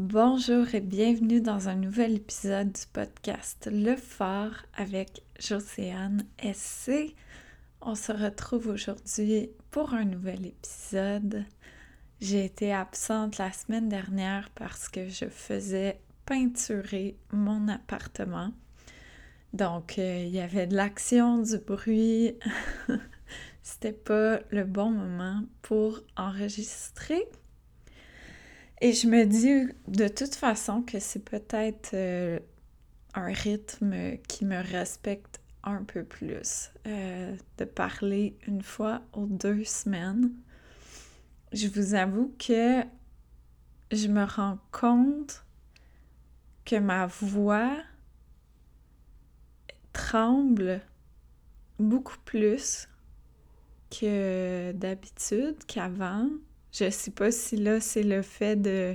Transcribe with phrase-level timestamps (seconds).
[0.00, 7.16] Bonjour et bienvenue dans un nouvel épisode du podcast Le Phare avec Jocéane SC.
[7.80, 11.44] On se retrouve aujourd'hui pour un nouvel épisode.
[12.20, 18.52] J'ai été absente la semaine dernière parce que je faisais peinturer mon appartement.
[19.52, 22.36] Donc, euh, il y avait de l'action, du bruit.
[23.64, 27.26] C'était pas le bon moment pour enregistrer.
[28.80, 32.38] Et je me dis de toute façon que c'est peut-être euh,
[33.14, 39.64] un rythme qui me respecte un peu plus, euh, de parler une fois aux deux
[39.64, 40.32] semaines.
[41.52, 42.82] Je vous avoue que
[43.90, 45.44] je me rends compte
[46.64, 47.76] que ma voix
[49.92, 50.80] tremble
[51.78, 52.88] beaucoup plus
[53.90, 56.28] que d'habitude, qu'avant.
[56.72, 58.94] Je sais pas si là c'est le fait de,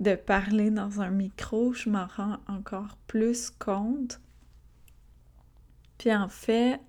[0.00, 4.20] de parler dans un micro, je m'en rends encore plus compte.
[5.98, 6.80] Puis en fait,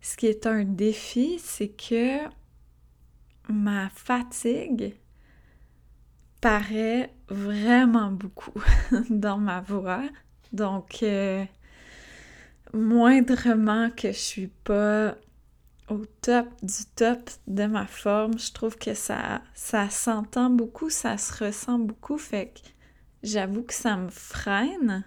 [0.00, 2.18] ce qui est un défi, c'est que
[3.48, 4.94] ma fatigue
[6.40, 8.62] paraît vraiment beaucoup
[9.10, 10.04] dans ma voix.
[10.52, 11.44] Donc, euh,
[12.74, 15.16] moindrement que je suis pas
[15.88, 18.38] au top du top de ma forme.
[18.38, 22.18] Je trouve que ça, ça s'entend beaucoup, ça se ressent beaucoup.
[22.18, 22.68] Fait que
[23.22, 25.04] j'avoue que ça me freine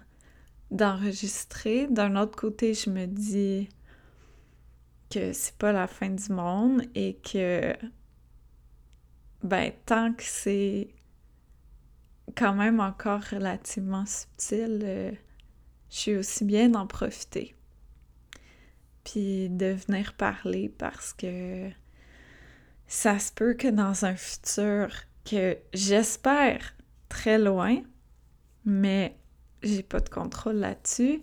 [0.70, 1.86] d'enregistrer.
[1.88, 3.68] D'un autre côté, je me dis
[5.10, 7.74] que c'est pas la fin du monde et que,
[9.42, 10.88] ben, tant que c'est
[12.36, 15.12] quand même encore relativement subtil, euh,
[15.90, 17.57] je suis aussi bien d'en profiter
[19.10, 21.70] puis de venir parler parce que
[22.86, 24.90] ça se peut que dans un futur
[25.24, 26.74] que j'espère
[27.08, 27.78] très loin,
[28.64, 29.16] mais
[29.62, 31.22] j'ai pas de contrôle là-dessus,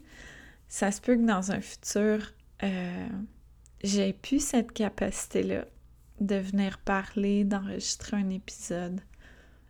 [0.68, 2.34] ça se peut que dans un futur,
[2.64, 3.08] euh,
[3.84, 5.66] j'ai plus cette capacité-là
[6.20, 9.02] de venir parler, d'enregistrer un épisode.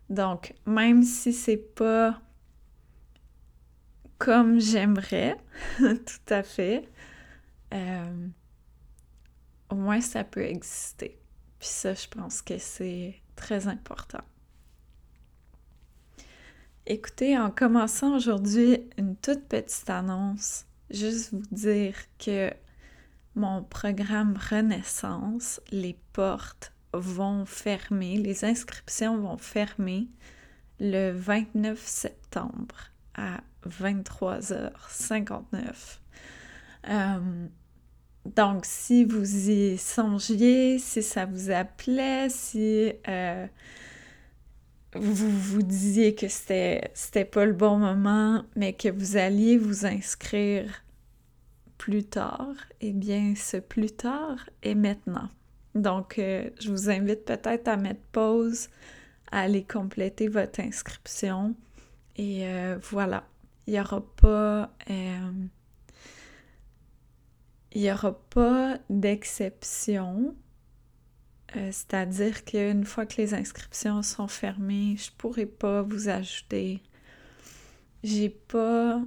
[0.09, 2.22] Donc, même si c'est pas
[4.19, 5.35] comme j'aimerais,
[5.79, 6.88] tout à fait,
[7.74, 8.28] euh,
[9.70, 11.20] au moins ça peut exister.
[11.59, 14.24] Puis ça, je pense que c'est très important.
[16.88, 22.52] Écoutez, en commençant aujourd'hui une toute petite annonce, juste vous dire que
[23.34, 30.08] mon programme Renaissance, les portes vont fermer, les inscriptions vont fermer
[30.80, 36.00] le 29 septembre à 23h59.
[38.25, 43.46] Donc, si vous y songiez, si ça vous appelait, si euh,
[44.96, 49.85] vous vous disiez que c'était, c'était pas le bon moment, mais que vous alliez vous
[49.85, 50.84] inscrire
[51.78, 55.29] plus tard, eh bien, ce plus tard est maintenant.
[55.75, 58.69] Donc, euh, je vous invite peut-être à mettre pause,
[59.31, 61.56] à aller compléter votre inscription.
[62.16, 63.28] Et euh, voilà,
[63.67, 64.72] il n'y aura pas
[67.75, 70.34] il n'y aura pas d'exception.
[71.56, 76.81] Euh, c'est-à-dire qu'une fois que les inscriptions sont fermées, je ne pourrai pas vous ajouter.
[78.03, 79.02] J'ai pas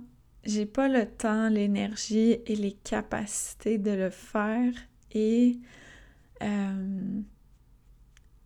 [0.45, 4.73] j'ai pas le temps, l'énergie et les capacités de le faire
[5.13, 5.59] et
[6.43, 7.21] euh,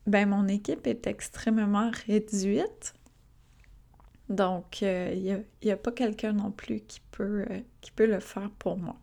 [0.07, 2.95] ben mon équipe est extrêmement réduite.
[4.29, 7.45] Donc, euh, il n'y a, pas quelqu'un non plus qui peut,
[7.81, 9.02] qui peut le faire pour moi.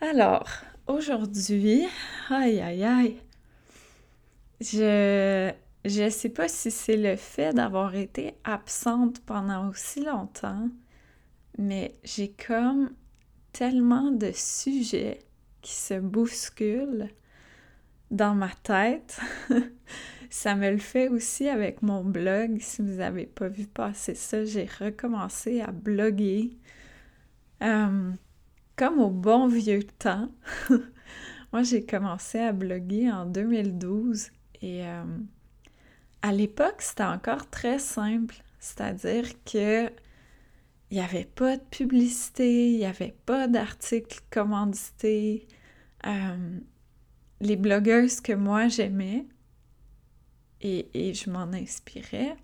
[0.00, 0.46] Alors,
[0.86, 1.86] aujourd'hui,
[2.28, 3.16] aïe aïe aïe,
[4.60, 5.50] je
[5.86, 10.68] je sais pas si c'est le fait d'avoir été absente pendant aussi longtemps,
[11.58, 12.90] mais j'ai comme
[13.52, 15.20] tellement de sujets
[15.62, 17.08] qui se bousculent
[18.10, 19.18] dans ma tête.
[20.30, 22.58] ça me le fait aussi avec mon blog.
[22.60, 26.58] Si vous n'avez pas vu passer ça, j'ai recommencé à bloguer.
[27.62, 28.12] Euh,
[28.76, 30.28] comme au bon vieux temps.
[31.52, 34.30] Moi, j'ai commencé à bloguer en 2012
[34.62, 35.04] et euh,
[36.22, 38.36] à l'époque, c'était encore très simple.
[38.58, 39.90] C'est-à-dire que
[40.90, 45.48] il n'y avait pas de publicité, il n'y avait pas d'articles commandités.
[46.06, 46.58] Euh,
[47.40, 49.26] les blogueuses que moi j'aimais
[50.60, 52.36] et, je m'en inspirais,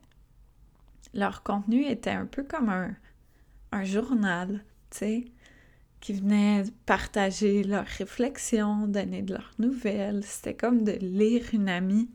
[1.15, 5.25] leur contenu était un peu comme un journal, tu sais
[6.03, 10.25] qui venaient partager leurs réflexions, donner de leurs nouvelles.
[10.25, 12.11] C'était comme de lire une amie.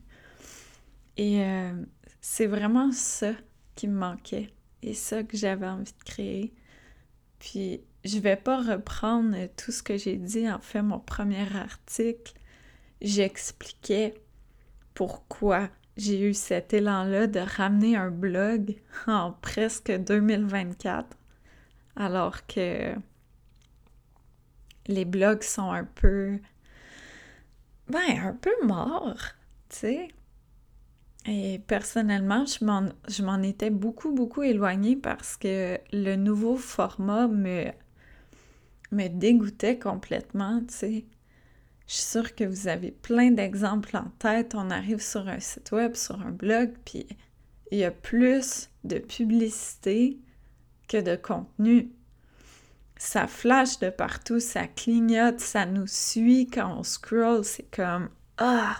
[1.16, 1.72] Et euh,
[2.20, 3.32] c'est vraiment ça
[3.76, 4.50] qui me manquait
[4.84, 6.54] et ça que j'avais envie de créer.
[7.40, 12.34] Puis je vais pas reprendre tout ce que j'ai dit en fait mon premier article.
[13.02, 14.16] J'expliquais
[14.96, 18.76] pourquoi j'ai eu cet élan-là de ramener un blog
[19.08, 21.18] en presque 2024
[21.96, 22.94] alors que
[24.88, 26.40] les blogs sont un peu
[27.90, 29.34] ben un peu morts,
[29.70, 30.08] tu sais.
[31.26, 37.66] Et personnellement, je m'en étais beaucoup, beaucoup éloignée parce que le nouveau format me,
[38.92, 41.06] me dégoûtait complètement, tu sais.
[41.88, 44.56] Je suis sûre que vous avez plein d'exemples en tête.
[44.56, 47.08] On arrive sur un site web, sur un blog, puis
[47.72, 50.20] il y a plus de publicité
[50.88, 51.92] que de contenu.
[52.98, 57.44] Ça flash de partout, ça clignote, ça nous suit quand on scroll.
[57.44, 58.78] C'est comme Ah!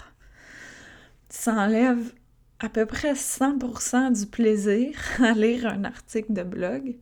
[1.30, 2.14] Ça enlève
[2.60, 6.96] à peu près 100% du plaisir à lire un article de blog.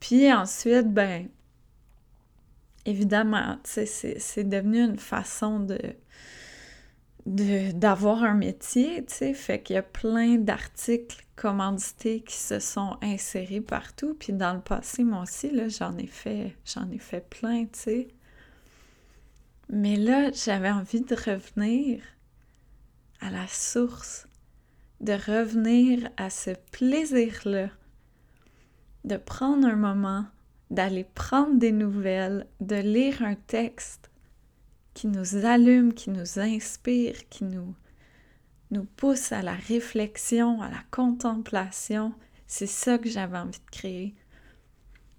[0.00, 1.28] Puis ensuite, ben,
[2.86, 5.78] évidemment, c'est devenu une façon de
[7.26, 12.96] d'avoir un métier, tu sais, fait qu'il y a plein d'articles commandités qui se sont
[13.02, 17.28] insérés partout, puis dans le passé, moi aussi, là, j'en ai fait, j'en ai fait
[17.28, 18.08] plein, tu sais.
[19.70, 22.02] Mais là, j'avais envie de revenir
[23.20, 24.26] à la source,
[25.00, 27.68] de revenir à ce plaisir-là,
[29.04, 30.24] de prendre un moment,
[30.70, 34.10] d'aller prendre des nouvelles, de lire un texte
[34.98, 37.76] qui nous allume, qui nous inspire, qui nous,
[38.96, 42.12] pousse à la réflexion, à la contemplation.
[42.48, 44.16] C'est ça que j'avais envie de créer.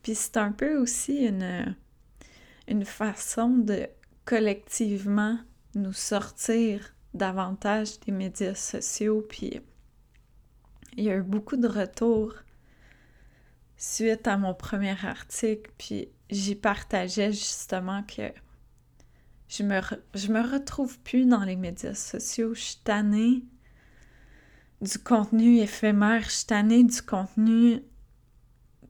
[0.04, 1.78] Puis c'est un peu aussi une,
[2.68, 3.88] une façon de
[4.26, 5.40] collectivement
[5.76, 9.26] nous sortir davantage des médias sociaux.
[9.30, 9.62] Puis
[10.98, 12.34] il y a eu beaucoup de retours
[13.78, 15.72] suite à mon premier article.
[15.78, 18.34] Puis j'y partageais justement que
[19.50, 19.82] je me,
[20.32, 22.54] me retrouve plus dans les médias sociaux.
[22.54, 23.44] Je suis tannée
[24.82, 26.24] du contenu éphémère.
[26.24, 27.82] Je suis tannée du contenu,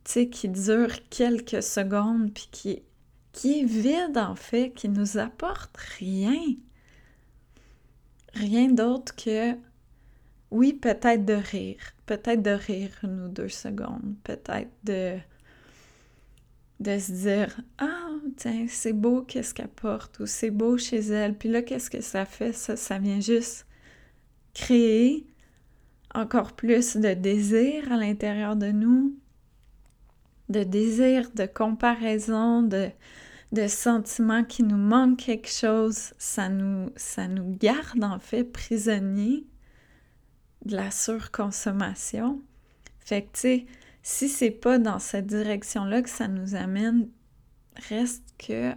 [0.03, 2.83] qui dure quelques secondes puis qui,
[3.31, 6.55] qui est vide en fait, qui nous apporte rien
[8.33, 9.55] rien d'autre que,
[10.51, 15.17] oui, peut-être de rire, peut-être de rire une ou deux secondes, peut-être de,
[16.79, 21.37] de se dire, ah, tiens, c'est beau qu'est-ce qu'elle porte, ou c'est beau chez elle,
[21.37, 22.53] puis là, qu'est-ce que ça fait?
[22.53, 23.65] Ça, vient juste
[24.53, 25.25] créer
[26.13, 29.15] encore plus de désir à l'intérieur de nous,
[30.47, 32.89] de désir, de comparaison, de,
[33.51, 39.45] de sentiments qui nous manque quelque chose, ça nous, ça nous garde en fait prisonniers
[40.65, 42.41] de la surconsommation.
[42.99, 43.65] Fait que, tu sais,
[44.09, 47.09] si c'est pas dans cette direction-là que ça nous amène,
[47.89, 48.73] reste que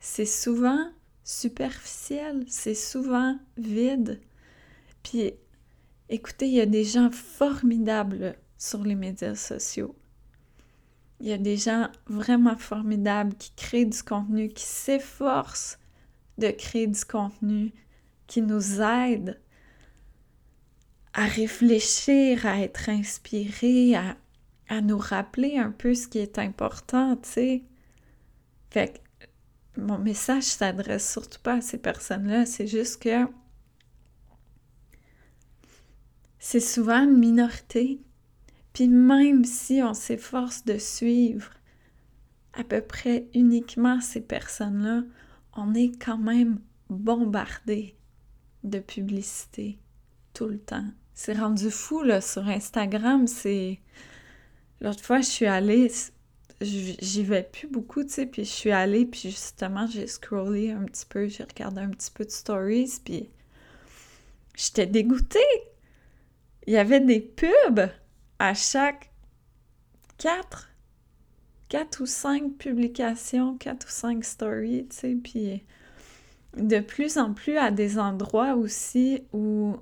[0.00, 0.90] c'est souvent
[1.24, 4.20] superficiel, c'est souvent vide.
[5.02, 5.32] Puis,
[6.10, 9.96] écoutez, il y a des gens formidables sur les médias sociaux.
[11.18, 15.78] Il y a des gens vraiment formidables qui créent du contenu, qui s'efforcent
[16.36, 17.72] de créer du contenu,
[18.26, 19.40] qui nous aident
[21.14, 24.16] à réfléchir, à être inspirés, à,
[24.68, 27.62] à nous rappeler un peu ce qui est important, tu sais.
[28.70, 29.00] Fait
[29.76, 33.26] que mon message s'adresse surtout pas à ces personnes-là, c'est juste que
[36.38, 38.00] c'est souvent une minorité
[38.72, 41.50] puis même si on s'efforce de suivre
[42.52, 45.02] à peu près uniquement ces personnes-là,
[45.54, 47.96] on est quand même bombardé
[48.64, 49.78] de publicité
[50.34, 50.88] tout le temps.
[51.22, 53.78] C'est rendu fou là sur Instagram, c'est
[54.80, 55.92] l'autre fois je suis allée
[56.62, 60.84] j'y vais plus beaucoup, tu sais, puis je suis allée puis justement, j'ai scrollé un
[60.84, 63.28] petit peu, j'ai regardé un petit peu de stories puis
[64.56, 65.40] j'étais dégoûtée.
[66.66, 67.90] Il y avait des pubs
[68.38, 69.10] à chaque
[70.16, 70.70] quatre,
[71.68, 75.64] quatre ou cinq publications, quatre ou cinq stories, tu sais, puis
[76.56, 79.76] de plus en plus à des endroits aussi où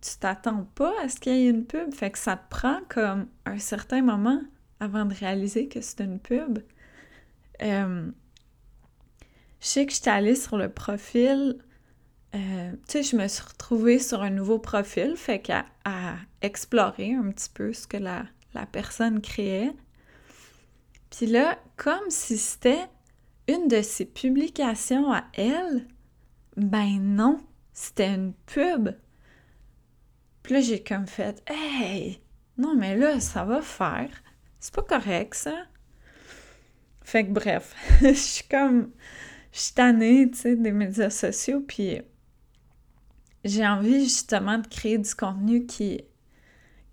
[0.00, 2.80] tu t'attends pas à ce qu'il y ait une pub, fait que ça te prend
[2.88, 4.40] comme un certain moment
[4.80, 6.60] avant de réaliser que c'est une pub.
[7.62, 8.10] Euh,
[9.60, 11.58] je sais que j'étais allée sur le profil
[12.34, 15.64] euh, tu sais, je me suis retrouvée sur un nouveau profil, fait qu'à
[16.42, 18.24] explorer un petit peu ce que la,
[18.54, 19.72] la personne créait.
[21.10, 22.86] Puis là, comme si c'était
[23.48, 25.86] une de ses publications à elle,
[26.56, 27.40] ben non,
[27.72, 28.90] c'était une pub.
[30.48, 32.22] Puis là, j'ai comme fait Hey!
[32.56, 34.08] Non, mais là, ça va faire.
[34.58, 35.66] C'est pas correct, ça.
[37.02, 38.90] Fait que bref, je suis comme.
[39.52, 42.00] Je suis tannée, tu sais, des médias sociaux, puis
[43.44, 46.00] j'ai envie justement de créer du contenu qui,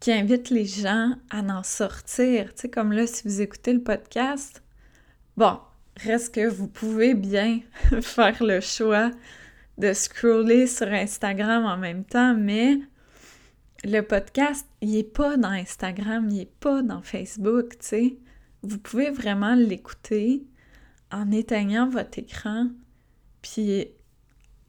[0.02, 2.54] qui invite les gens à en sortir.
[2.56, 4.64] Tu sais, comme là, si vous écoutez le podcast,
[5.38, 5.60] bon,
[5.96, 7.62] reste que vous pouvez bien
[8.02, 9.12] faire le choix
[9.78, 12.80] de scroller sur Instagram en même temps, mais
[13.86, 18.18] le podcast, il n'est pas dans Instagram, il n'est pas dans Facebook, tu sais.
[18.64, 20.44] Vous pouvez vraiment l'écouter
[21.12, 22.70] en éteignant votre écran,
[23.44, 23.88] puis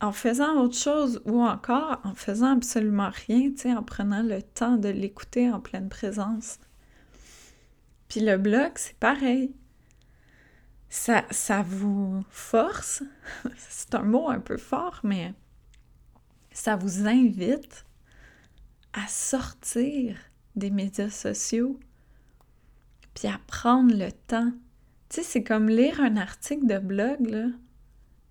[0.03, 4.43] en faisant autre chose ou encore en faisant absolument rien, tu sais, en prenant le
[4.43, 6.59] temps de l'écouter en pleine présence.
[8.09, 9.55] Puis le blog, c'est pareil.
[10.91, 13.03] Ça, ça vous force,
[13.57, 15.33] c'est un mot un peu fort, mais
[16.53, 17.86] ça vous invite
[18.97, 20.17] à sortir
[20.57, 21.79] des médias sociaux,
[23.15, 24.53] puis à prendre le temps.
[25.09, 27.47] Tu sais, c'est comme lire un article de blog, là.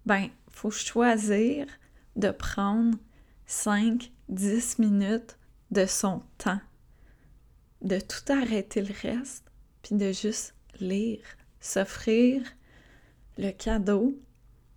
[0.06, 1.68] Ben, faut choisir
[2.16, 2.98] de prendre
[3.46, 5.38] 5, 10 minutes
[5.72, 6.62] de son temps,
[7.82, 9.46] de tout arrêter le reste,
[9.84, 11.24] puis de juste lire,
[11.60, 12.42] s'offrir
[13.38, 14.18] le cadeau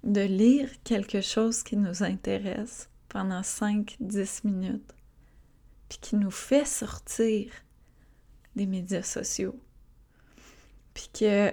[0.04, 4.94] de lire quelque chose qui nous intéresse pendant 5-10 minutes,
[5.88, 7.50] puis qui nous fait sortir
[8.56, 9.58] des médias sociaux.
[10.94, 11.52] Puis que,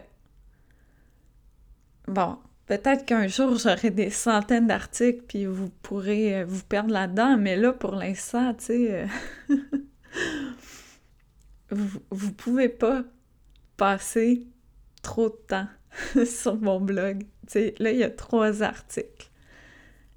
[2.07, 7.37] bon, Peut-être qu'un jour, j'aurai des centaines d'articles, puis vous pourrez euh, vous perdre là-dedans,
[7.37, 9.07] mais là, pour l'instant, tu sais,
[9.49, 9.55] euh,
[11.69, 13.03] vous, vous pouvez pas
[13.77, 14.47] passer
[15.03, 15.67] trop de temps
[16.25, 17.19] sur mon blog.
[17.21, 19.29] Tu sais, là, il y a trois articles.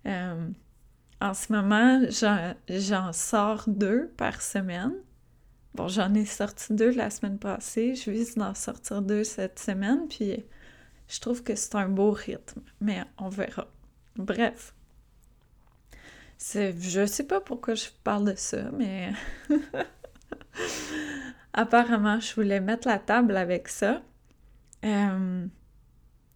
[0.07, 0.49] Euh,
[1.21, 2.01] en ce moment,
[2.69, 4.95] j'en sors deux par semaine.
[5.75, 7.95] Bon, j'en ai sorti deux la semaine passée.
[7.95, 10.45] Je vise d'en sortir deux cette semaine, puis
[11.09, 13.69] je trouve que c'est un beau rythme, mais on verra.
[14.17, 14.75] Bref.
[16.41, 19.13] Je sais pas pourquoi je parle de ça, mais
[21.53, 24.03] apparemment, je voulais mettre la table avec ça.
[24.85, 25.47] Euh,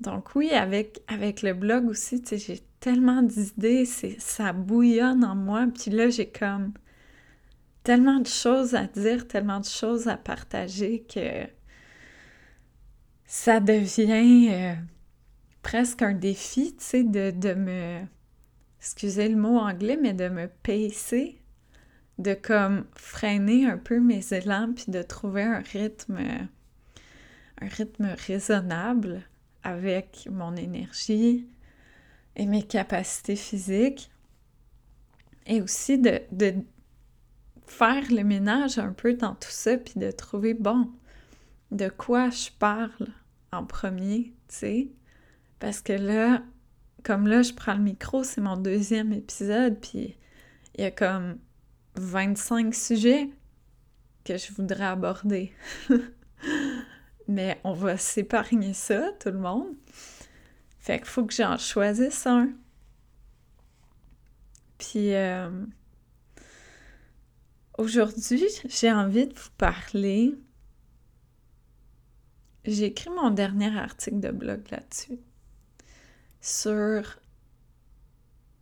[0.00, 3.84] donc oui, avec, avec le blog aussi, j'ai tellement d'idées,
[4.18, 6.72] ça bouillonne en moi, puis là, j'ai comme
[7.84, 11.46] tellement de choses à dire, tellement de choses à partager que
[13.24, 14.74] ça devient euh,
[15.62, 18.00] presque un défi, tu sais, de, me,
[18.80, 21.40] excusez le mot anglais, mais de me pacer,
[22.18, 26.18] de comme freiner un peu mes élans, puis de trouver un rythme,
[27.60, 29.22] un rythme raisonnable
[29.62, 31.46] avec mon énergie
[32.36, 34.10] et mes capacités physiques.
[35.46, 36.54] Et aussi de, de
[37.66, 40.90] faire le ménage un peu dans tout ça, puis de trouver, bon,
[41.70, 43.08] de quoi je parle
[43.50, 44.88] en premier, tu sais.
[45.58, 46.42] Parce que là,
[47.02, 50.16] comme là, je prends le micro, c'est mon deuxième épisode, puis
[50.76, 51.38] il y a comme
[51.96, 53.30] 25 sujets
[54.24, 55.52] que je voudrais aborder.
[57.28, 59.74] Mais on va s'épargner ça, tout le monde.
[60.82, 62.50] Fait qu'il faut que j'en choisisse un.
[64.78, 65.64] Puis euh,
[67.78, 70.36] aujourd'hui, j'ai envie de vous parler
[72.64, 75.18] j'ai écrit mon dernier article de blog là-dessus,
[76.40, 77.18] sur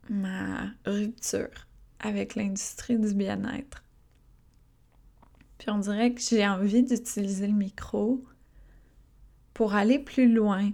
[0.08, 1.66] ma rupture
[1.98, 3.84] avec l'industrie du bien-être.
[5.58, 8.24] Puis on dirait que j'ai envie d'utiliser le micro
[9.52, 10.72] pour aller plus loin,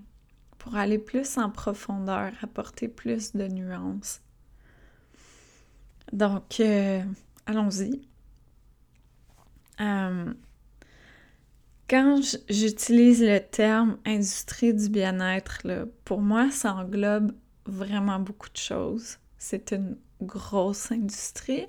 [0.67, 4.21] pour aller plus en profondeur, apporter plus de nuances.
[6.13, 7.05] Donc, euh,
[7.47, 8.03] allons-y.
[9.81, 10.35] Euh,
[11.89, 12.21] quand
[12.51, 15.63] j'utilise le terme industrie du bien-être,
[16.05, 17.31] pour moi, ça englobe
[17.67, 19.19] vraiment beaucoup de choses.
[19.39, 21.69] C'est une grosse industrie.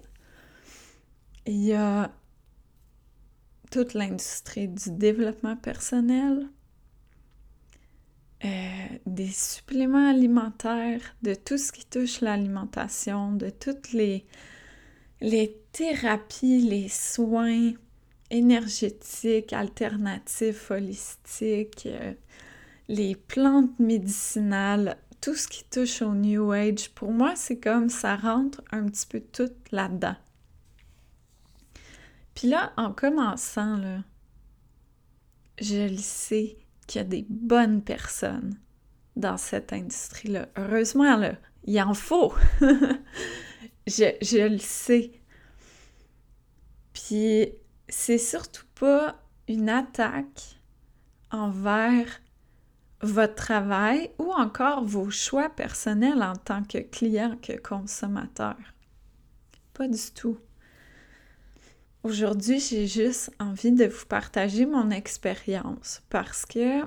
[1.46, 2.12] Il y a
[3.70, 6.50] toute l'industrie du développement personnel,
[8.46, 14.26] euh, des suppléments alimentaires, de tout ce qui touche l'alimentation, de toutes les,
[15.22, 17.74] les thérapies, les soins,
[18.30, 22.14] énergétique, alternatif, holistique, euh,
[22.88, 28.16] les plantes médicinales, tout ce qui touche au New Age, pour moi, c'est comme ça
[28.16, 30.16] rentre un petit peu tout là-dedans.
[32.36, 34.04] Puis là, en commençant, là,
[35.60, 38.58] je le sais qu'il y a des bonnes personnes
[39.16, 40.48] dans cette industrie-là.
[40.56, 41.34] Heureusement, là,
[41.66, 42.34] il en faut.
[43.88, 45.12] je, je le sais.
[46.94, 47.50] Puis
[47.90, 50.60] c'est surtout pas une attaque
[51.32, 52.22] envers
[53.02, 58.56] votre travail ou encore vos choix personnels en tant que client, que consommateur.
[59.74, 60.40] Pas du tout.
[62.08, 66.84] Aujourd'hui, j'ai juste envie de vous partager mon expérience parce que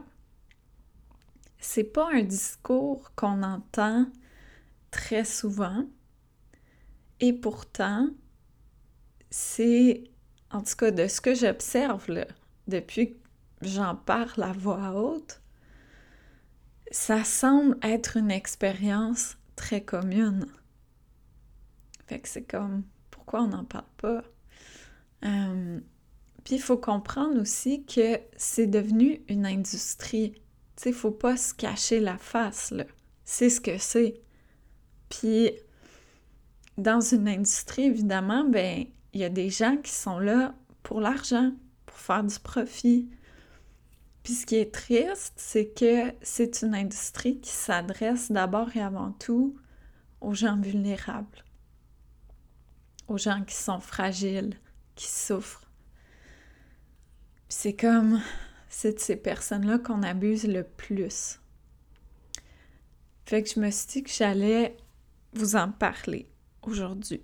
[1.59, 4.07] c'est pas un discours qu'on entend
[4.91, 5.85] très souvent
[7.21, 8.09] et pourtant
[9.29, 10.05] c'est
[10.51, 12.07] en tout cas de ce que j'observe
[12.67, 13.19] depuis que
[13.61, 15.43] j'en parle à voix haute,
[16.91, 20.47] ça semble être une expérience très commune.
[22.07, 24.25] Fait que c'est comme, pourquoi on n'en parle pas?
[25.25, 25.81] Euh,
[26.45, 30.33] puis il faut comprendre aussi que c'est devenu une industrie.
[30.77, 32.85] Tu sais, faut pas se cacher la face, là.
[33.25, 34.21] C'est ce que c'est.
[35.09, 35.53] Puis,
[36.79, 41.53] dans une industrie, évidemment, ben, il y a des gens qui sont là pour l'argent,
[41.87, 43.09] pour faire du profit,
[44.23, 49.13] puis ce qui est triste, c'est que c'est une industrie qui s'adresse d'abord et avant
[49.13, 49.57] tout
[50.21, 51.45] aux gens vulnérables,
[53.09, 54.59] aux gens qui sont fragiles,
[55.07, 55.69] souffrent.
[57.49, 58.21] C'est comme,
[58.69, 61.41] c'est de ces personnes-là qu'on abuse le plus.
[63.27, 64.77] Fait que je me suis dit que j'allais
[65.33, 66.29] vous en parler
[66.63, 67.23] aujourd'hui.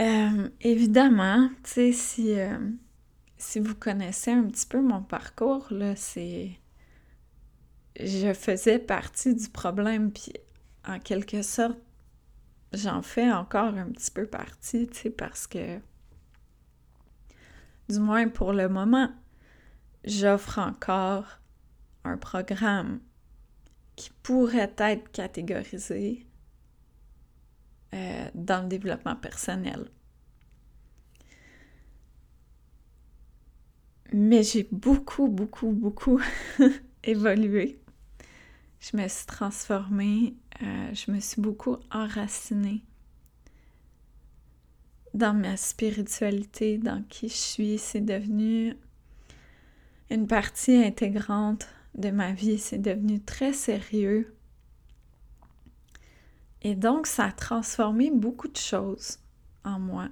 [0.00, 2.38] Euh, évidemment, tu sais, si...
[2.38, 2.58] Euh,
[3.38, 6.50] si vous connaissez un petit peu mon parcours, là, c'est.
[7.98, 10.32] Je faisais partie du problème, puis
[10.86, 11.78] en quelque sorte,
[12.72, 15.78] j'en fais encore un petit peu partie, tu sais, parce que.
[17.88, 19.10] Du moins pour le moment,
[20.04, 21.38] j'offre encore
[22.04, 23.00] un programme
[23.96, 26.26] qui pourrait être catégorisé
[27.94, 29.90] euh, dans le développement personnel.
[34.12, 36.20] Mais j'ai beaucoup, beaucoup, beaucoup
[37.04, 37.80] évolué.
[38.80, 42.82] Je me suis transformée, euh, je me suis beaucoup enracinée
[45.14, 47.78] dans ma spiritualité, dans qui je suis.
[47.78, 48.76] C'est devenu
[50.10, 52.58] une partie intégrante de ma vie.
[52.58, 54.34] C'est devenu très sérieux.
[56.62, 59.18] Et donc, ça a transformé beaucoup de choses
[59.64, 60.08] en moi.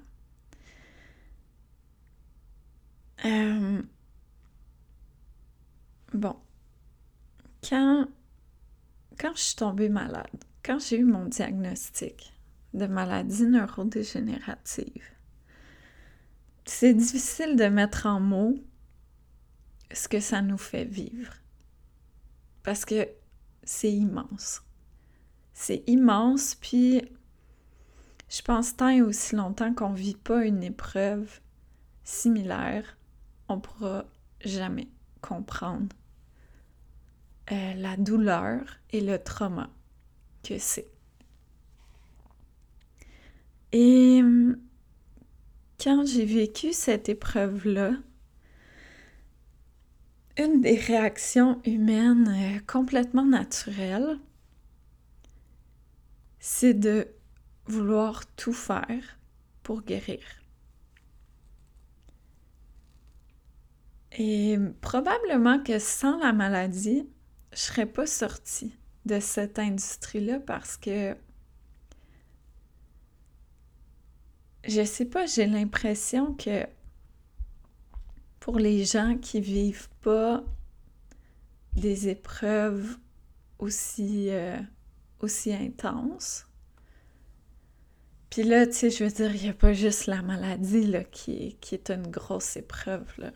[3.25, 3.83] Euh,
[6.13, 6.37] bon,
[7.69, 8.07] quand,
[9.19, 12.33] quand je suis tombée malade, quand j'ai eu mon diagnostic
[12.75, 15.05] de maladie neurodégénérative,
[16.65, 18.59] c'est difficile de mettre en mots
[19.93, 21.33] ce que ça nous fait vivre.
[22.63, 23.09] Parce que
[23.63, 24.63] c'est immense.
[25.53, 27.03] C'est immense, puis
[28.29, 31.41] je pense tant et aussi longtemps qu'on ne vit pas une épreuve
[32.03, 32.99] similaire,
[33.49, 34.05] on pourra
[34.45, 34.89] jamais
[35.23, 35.95] comprendre
[37.53, 39.71] euh, la douleur et le trauma
[40.43, 40.89] que c'est.
[43.73, 44.59] Et hum,
[45.81, 47.93] quand j'ai vécu cette épreuve-là,
[50.39, 54.19] une des réactions humaines euh, complètement naturelles,
[56.39, 57.09] c'est de
[57.67, 59.19] vouloir tout faire
[59.63, 60.21] pour guérir.
[64.19, 67.07] Et probablement que sans la maladie,
[67.57, 71.17] je serais pas sortie de cette industrie-là parce que
[74.65, 76.67] je sais pas, j'ai l'impression que
[78.41, 80.45] pour les gens qui vivent pas
[81.73, 82.99] des épreuves
[83.59, 84.59] aussi, euh,
[85.21, 86.47] aussi intenses,
[88.29, 91.57] puis là, tu sais, je veux dire, il n'y a pas juste la maladie qui,
[91.63, 93.33] qui est une grosse épreuve.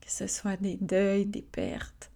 [0.00, 2.10] Que ce soit des deuils, des pertes.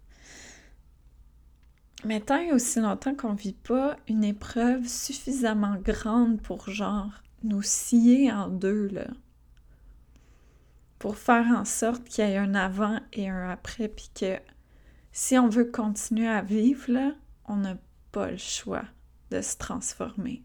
[2.05, 7.61] Mais tant aussi longtemps qu'on ne vit pas une épreuve suffisamment grande pour genre nous
[7.61, 9.07] scier en deux, là.
[10.99, 14.37] Pour faire en sorte qu'il y ait un avant et un après, puis que
[15.11, 17.11] si on veut continuer à vivre, là,
[17.45, 17.77] on n'a
[18.11, 18.83] pas le choix
[19.31, 20.43] de se transformer.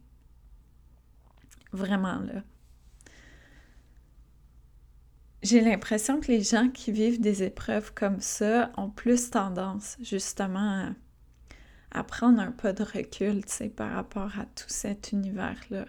[1.72, 2.42] Vraiment, là
[5.42, 10.86] j'ai l'impression que les gens qui vivent des épreuves comme ça ont plus tendance justement
[10.86, 10.90] à,
[12.06, 15.86] prendre un pas de recul, tu par rapport à tout cet univers-là.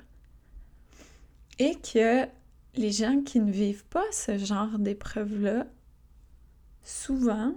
[1.60, 2.26] Et que
[2.76, 5.68] les gens qui ne vivent pas ce genre d'épreuve-là,
[6.84, 7.56] souvent,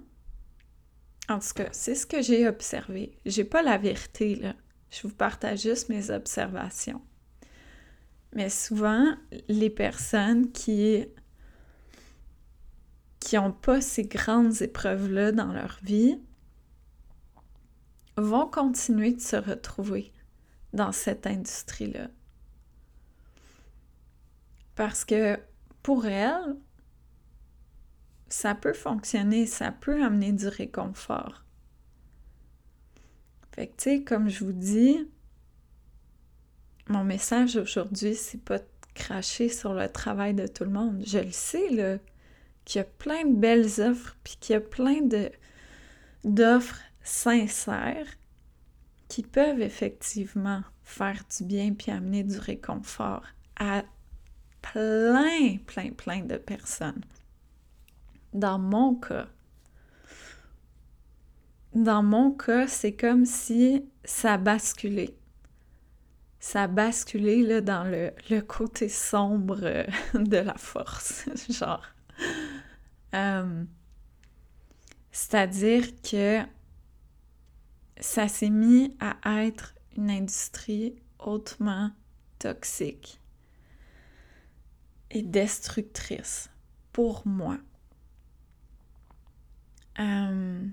[1.29, 3.17] en tout cas, c'est ce que j'ai observé.
[3.25, 4.43] J'ai pas la vérité.
[4.91, 7.01] Je vous partage juste mes observations.
[8.35, 9.15] Mais souvent,
[9.49, 11.07] les personnes qui
[13.21, 16.19] qui n'ont pas ces grandes épreuves-là dans leur vie
[18.17, 20.13] vont continuer de se retrouver
[20.73, 22.09] dans cette industrie-là.
[24.75, 25.39] Parce que
[25.83, 26.57] pour elles,
[28.29, 31.45] ça peut fonctionner, ça peut amener du réconfort.
[33.55, 35.07] Fait que, tu sais, comme je vous dis,
[36.89, 41.03] mon message aujourd'hui, c'est pas de cracher sur le travail de tout le monde.
[41.07, 41.99] Je le sais, là,
[42.65, 45.01] qu'il y a plein de belles offres, puis qu'il y a plein
[46.25, 48.07] d'offres sincères
[49.09, 53.25] qui peuvent effectivement faire du bien puis amener du réconfort
[53.57, 53.83] à
[54.61, 57.03] plein, plein, plein de personnes.
[58.33, 59.29] Dans mon cas,
[61.75, 65.15] dans mon cas, c'est comme si ça basculait
[66.43, 69.61] ça a basculé là, dans le, côté sombre
[70.15, 71.87] de la force, genre.
[73.15, 73.63] Euh,
[75.13, 76.41] c'est-à-dire que
[78.01, 81.91] ça s'est mis à être une industrie hautement
[82.39, 83.21] toxique
[85.11, 86.51] et destructrice
[86.93, 87.59] pour moi.
[90.01, 90.67] Euh,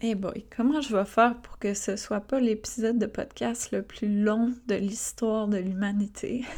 [0.00, 3.82] eh boy, comment je vais faire pour que ce soit pas l'épisode de podcast le
[3.82, 6.44] plus long de l'histoire de l'humanité?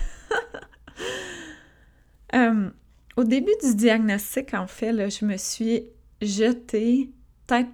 [2.34, 2.70] Euh,
[3.18, 5.84] au début du diagnostic, en fait, je me suis
[6.22, 7.10] jetée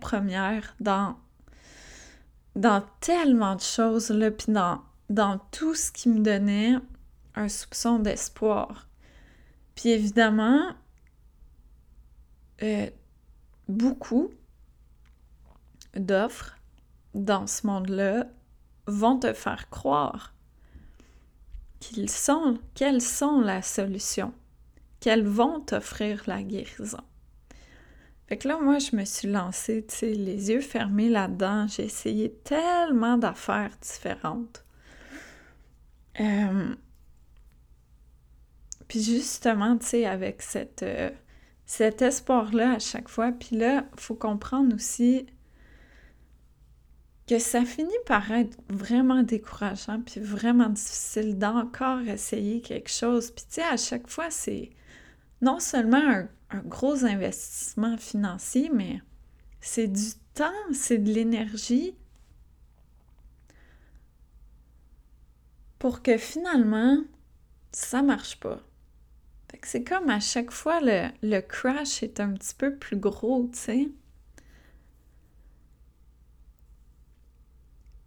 [0.01, 1.17] première dans,
[2.57, 6.75] dans tellement de choses, là, puis dans, dans tout ce qui me donnait
[7.35, 8.89] un soupçon d'espoir.
[9.75, 10.73] Puis évidemment,
[12.63, 12.91] euh,
[13.69, 14.31] beaucoup
[15.95, 16.57] d'offres
[17.15, 18.27] dans ce monde-là
[18.87, 20.35] vont te faire croire
[21.81, 24.33] qu'ils sont, quelles sont la solution,
[25.01, 27.05] qu'elles vont t'offrir la guérison.
[28.29, 31.67] Fait que là, moi, je me suis lancée, tu sais, les yeux fermés là-dedans.
[31.67, 34.65] J'ai essayé tellement d'affaires différentes.
[36.21, 36.75] Euh,
[38.87, 41.11] puis justement, tu sais, avec cette, euh,
[41.65, 45.27] cet espoir-là à chaque fois, puis là, faut comprendre aussi
[47.27, 53.31] que ça finit par être vraiment décourageant, puis vraiment difficile d'encore essayer quelque chose.
[53.31, 54.71] Puis tu sais, à chaque fois, c'est
[55.41, 59.01] non seulement un, gros investissement financier, mais
[59.61, 61.95] c'est du temps, c'est de l'énergie
[65.79, 67.05] pour que finalement,
[67.73, 68.61] ça marche pas.
[69.63, 73.59] c'est comme à chaque fois, le, le crash est un petit peu plus gros, tu
[73.59, 73.89] sais.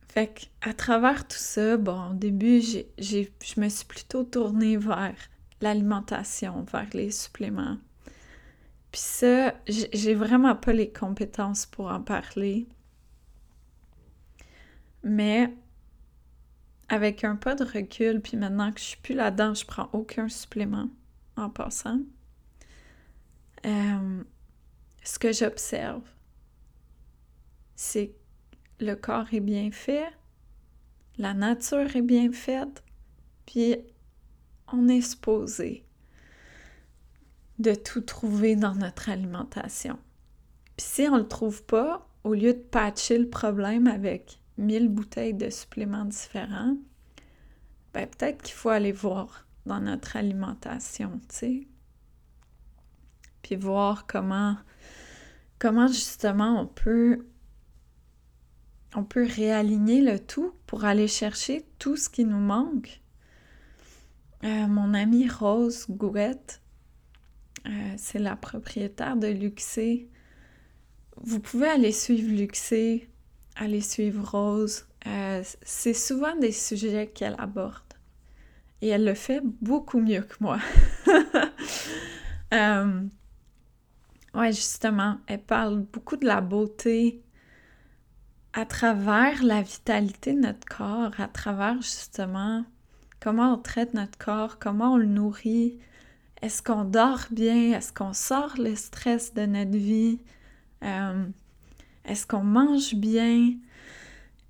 [0.09, 5.15] Fait à travers tout ça, bon, au début, j'ai, je me suis plutôt tournée vers
[5.61, 7.77] l'alimentation, vers les suppléments.
[8.91, 12.67] Puis ça, j'ai vraiment pas les compétences pour en parler.
[15.03, 15.53] Mais
[16.89, 20.27] avec un pas de recul, puis maintenant que je suis plus là-dedans, je prends aucun
[20.27, 20.89] supplément
[21.37, 22.01] en passant.
[23.65, 24.23] Euh,
[25.03, 26.03] ce que j'observe,
[27.75, 28.13] c'est
[28.79, 30.09] le corps est bien fait,
[31.17, 32.83] la nature est bien faite,
[33.45, 33.77] puis
[34.73, 35.85] on est supposé
[37.61, 39.97] de tout trouver dans notre alimentation.
[40.77, 44.89] Puis si on ne le trouve pas, au lieu de patcher le problème avec mille
[44.89, 46.77] bouteilles de suppléments différents,
[47.93, 51.67] ben peut-être qu'il faut aller voir dans notre alimentation, tu sais.
[53.41, 54.57] Puis voir comment
[55.59, 57.25] comment justement on peut
[58.95, 63.01] on peut réaligner le tout pour aller chercher tout ce qui nous manque.
[64.43, 66.60] Euh, mon amie Rose Gouette,
[67.67, 70.09] euh, c'est la propriétaire de Luxé.
[71.17, 73.09] Vous pouvez aller suivre Luxé,
[73.55, 74.87] aller suivre Rose.
[75.07, 77.81] Euh, c'est souvent des sujets qu'elle aborde.
[78.81, 80.59] Et elle le fait beaucoup mieux que moi.
[84.33, 87.21] ouais, justement, elle parle beaucoup de la beauté,
[88.53, 92.65] à travers la vitalité de notre corps, à travers justement
[93.19, 95.79] comment on traite notre corps, comment on le nourrit,
[96.41, 100.19] est-ce qu'on dort bien, est-ce qu'on sort le stress de notre vie,
[100.83, 101.25] euh,
[102.05, 103.53] est-ce qu'on mange bien,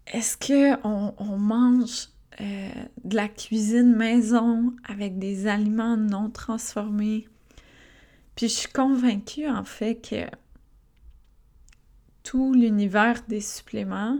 [0.08, 2.70] est-ce qu'on on mange euh,
[3.04, 7.28] de la cuisine maison avec des aliments non transformés?
[8.36, 10.26] Puis je suis convaincue en fait que
[12.24, 14.18] tout l'univers des suppléments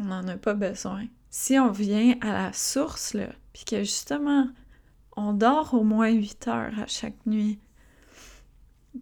[0.00, 1.06] on n'en a pas besoin.
[1.28, 4.48] Si on vient à la source, là, puis que justement,
[5.20, 7.58] on dort au moins 8 heures à chaque nuit,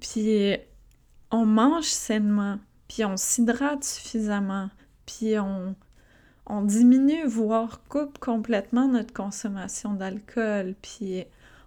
[0.00, 0.56] puis
[1.30, 4.68] on mange sainement, puis on s'hydrate suffisamment,
[5.06, 5.76] puis on,
[6.46, 11.24] on diminue, voire coupe complètement notre consommation d'alcool, puis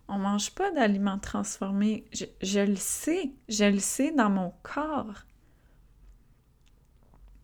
[0.09, 2.05] on mange pas d'aliments transformés.
[2.11, 5.25] Je, je, le sais, je le sais dans mon corps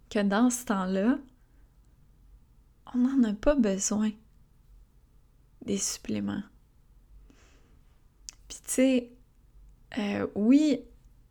[0.10, 1.18] que dans ce temps-là,
[2.94, 4.12] on n'en a pas besoin
[5.66, 6.44] des suppléments.
[8.68, 9.12] Tu sais,
[9.98, 10.82] euh, oui,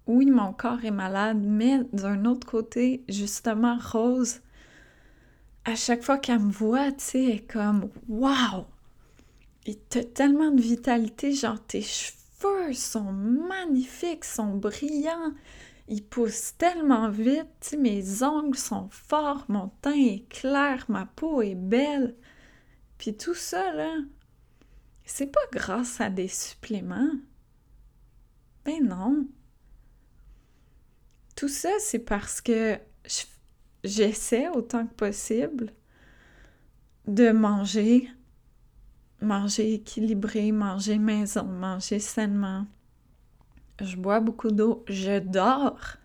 [0.06, 4.40] oui, mon corps est malade, mais d'un autre côté, justement, Rose,
[5.64, 8.64] à chaque fois qu'elle me voit, tu sais, elle est comme Waouh!
[9.66, 15.32] Et t'as tellement de vitalité, genre tes cheveux sont magnifiques, sont brillants,
[15.88, 21.56] ils poussent tellement vite, mes ongles sont forts, mon teint est clair, ma peau est
[21.56, 22.14] belle.
[22.98, 23.92] Puis tout ça, là,
[25.06, 27.12] c'est pas grâce à des suppléments.
[28.64, 29.26] Ben non.
[31.36, 32.78] Tout ça, c'est parce que
[33.84, 35.72] j'essaie autant que possible
[37.06, 38.10] de manger,
[39.20, 42.66] manger équilibré, manger maison, manger sainement.
[43.80, 45.96] Je bois beaucoup d'eau, je dors.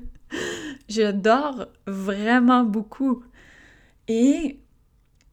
[0.88, 3.22] je dors vraiment beaucoup.
[4.08, 4.60] Et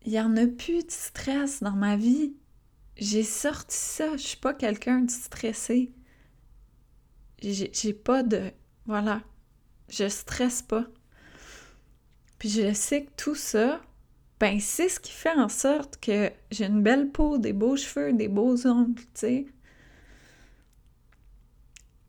[0.05, 2.33] il n'y en a plus de stress dans ma vie.
[2.97, 4.17] J'ai sorti ça.
[4.17, 5.91] Je suis pas quelqu'un de stressé.
[7.41, 8.51] J'ai pas de.
[8.85, 9.21] Voilà.
[9.89, 10.85] Je stresse pas.
[12.39, 13.81] Puis je sais que tout ça,
[14.39, 18.13] ben c'est ce qui fait en sorte que j'ai une belle peau, des beaux cheveux,
[18.13, 19.45] des beaux ongles, tu sais.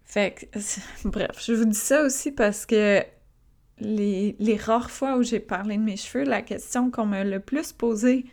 [0.05, 0.59] Fait que,
[1.09, 3.03] bref, je vous dis ça aussi parce que
[3.79, 7.40] les, les rares fois où j'ai parlé de mes cheveux, la question qu'on m'a le
[7.40, 8.27] plus posée,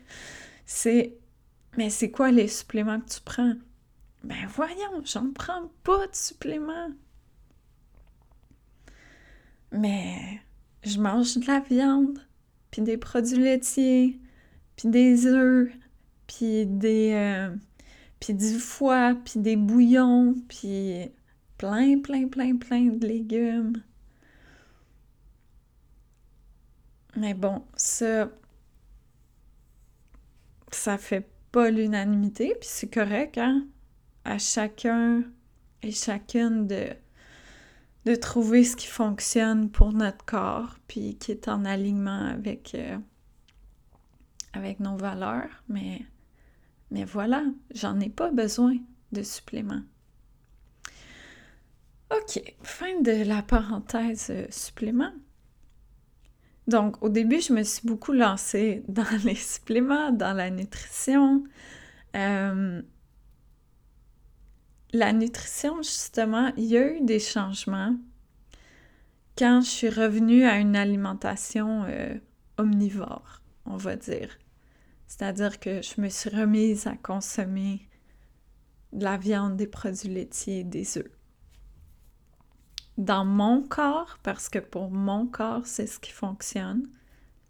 [0.66, 1.18] c'est
[1.78, 3.54] Mais c'est quoi les suppléments que tu prends?
[4.24, 6.90] Ben voyons, j'en prends pas de suppléments.
[9.72, 10.42] Mais
[10.84, 12.20] je mange de la viande,
[12.72, 14.20] puis des produits laitiers,
[14.76, 15.72] puis des œufs,
[16.28, 17.12] puis des...
[17.14, 17.56] Euh,
[18.20, 21.12] puis du foie, puis des bouillons, puis
[21.58, 23.84] plein, plein, plein, plein de légumes.
[27.16, 28.30] Mais bon, ça...
[30.72, 33.66] Ça fait pas l'unanimité, puis c'est correct, hein?
[34.26, 35.24] À chacun
[35.82, 36.90] et chacune de
[38.06, 42.98] de trouver ce qui fonctionne pour notre corps, puis qui est en alignement avec, euh,
[44.54, 45.64] avec nos valeurs.
[45.70, 46.02] Mais,
[46.92, 48.76] mais voilà, j'en ai pas besoin
[49.14, 49.82] de suppléments.
[52.12, 55.14] OK, fin de la parenthèse euh, supplément.
[56.68, 61.44] Donc, au début, je me suis beaucoup lancée dans les suppléments, dans la nutrition.
[62.16, 62.82] Euh,
[64.94, 67.96] la nutrition, justement, il y a eu des changements
[69.38, 72.16] quand je suis revenue à une alimentation euh,
[72.58, 74.30] omnivore, on va dire.
[75.08, 77.88] C'est-à-dire que je me suis remise à consommer
[78.94, 81.12] de la viande, des produits laitiers, des œufs.
[82.98, 86.88] Dans mon corps, parce que pour mon corps, c'est ce qui fonctionne,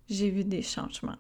[0.10, 1.18] j'ai vu des changements.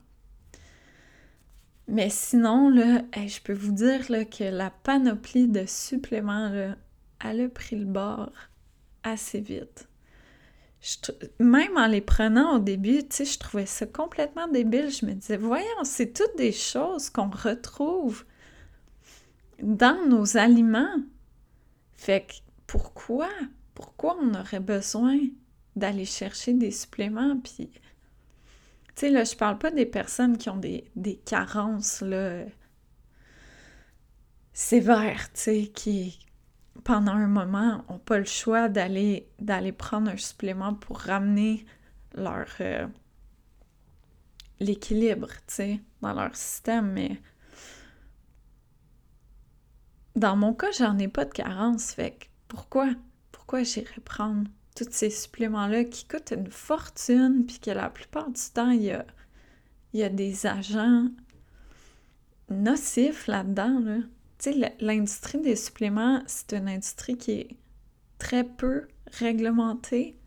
[1.88, 6.76] Mais sinon, là, je peux vous dire que la panoplie de suppléments, là,
[7.24, 8.32] elle a pris le bord
[9.04, 9.88] assez vite.
[11.40, 14.90] même en les prenant au début, tu sais, je trouvais ça complètement débile.
[14.90, 18.26] Je me disais, voyons, c'est toutes des choses qu'on retrouve
[19.62, 20.98] dans nos aliments.
[21.94, 22.34] Fait que
[22.68, 23.30] pourquoi?
[23.76, 25.20] Pourquoi on aurait besoin
[25.76, 27.38] d'aller chercher des suppléments?
[27.42, 27.70] Puis
[28.96, 30.90] tu sais, là, je parle pas des personnes qui ont des,
[31.26, 32.46] carences, là,
[34.54, 36.18] sévères, tu sais, qui,
[36.86, 39.28] pendant un moment, n'ont pas le choix d'aller,
[39.78, 41.66] prendre un supplément pour ramener
[42.16, 42.48] leur...
[42.62, 42.88] Euh,
[44.62, 47.22] l'équilibre, tu sais, dans leur système, mais...
[50.16, 52.92] Dans mon cas, j'en ai pas de carence, fait que pourquoi?
[53.56, 58.42] Pourquoi j'irais prendre tous ces suppléments-là qui coûtent une fortune, puis que la plupart du
[58.54, 59.06] temps, il y a,
[59.94, 61.08] il y a des agents
[62.50, 63.80] nocifs là-dedans.
[63.80, 64.00] Là.
[64.40, 67.56] Tu sais, l'industrie des suppléments, c'est une industrie qui est
[68.20, 70.20] très peu réglementée.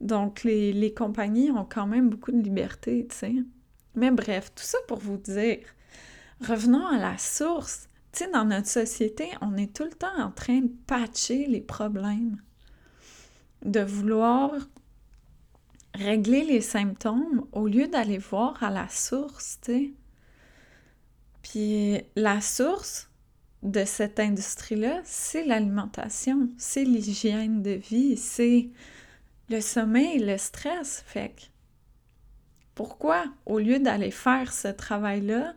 [0.00, 3.34] Donc, les, les compagnies ont quand même beaucoup de liberté, tu sais.
[3.94, 5.60] Mais bref, tout ça pour vous dire,
[6.40, 7.88] revenons à la source.
[8.12, 12.40] Tu dans notre société, on est tout le temps en train de patcher les problèmes
[13.64, 14.52] de vouloir
[15.94, 19.92] régler les symptômes au lieu d'aller voir à la source, tu sais.
[21.42, 23.10] Puis la source
[23.62, 28.70] de cette industrie-là, c'est l'alimentation, c'est l'hygiène de vie, c'est
[29.48, 31.02] le sommeil, le stress.
[31.06, 31.34] Fait
[32.74, 35.54] pourquoi, au lieu d'aller faire ce travail-là,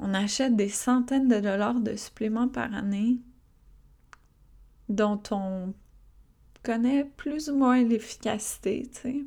[0.00, 3.20] on achète des centaines de dollars de suppléments par année
[4.88, 5.72] dont on
[6.62, 9.24] connaît plus ou moins l'efficacité, tu sais.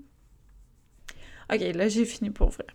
[1.51, 2.67] Ok, là j'ai fini pour vrai.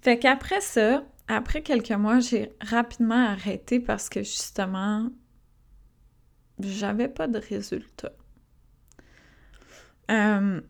[0.00, 5.10] Fait qu'après ça, après quelques mois, j'ai rapidement arrêté parce que justement,
[6.60, 8.12] j'avais pas de résultat.
[10.10, 10.60] Euh,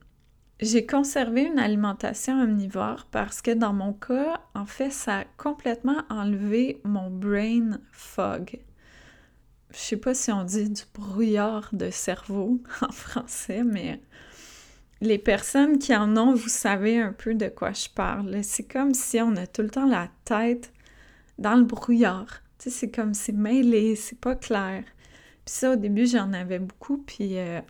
[0.60, 6.02] j'ai conservé une alimentation omnivore parce que dans mon cas, en fait, ça a complètement
[6.08, 8.58] enlevé mon brain fog.
[9.72, 14.00] Je sais pas si on dit du brouillard de cerveau en français, mais
[15.02, 18.42] les personnes qui en ont, vous savez un peu de quoi je parle.
[18.42, 20.72] C'est comme si on a tout le temps la tête
[21.38, 22.42] dans le brouillard.
[22.58, 24.82] C'est comme c'est mêlé, c'est pas clair.
[25.44, 27.60] Puis ça, au début, j'en avais beaucoup, puis euh,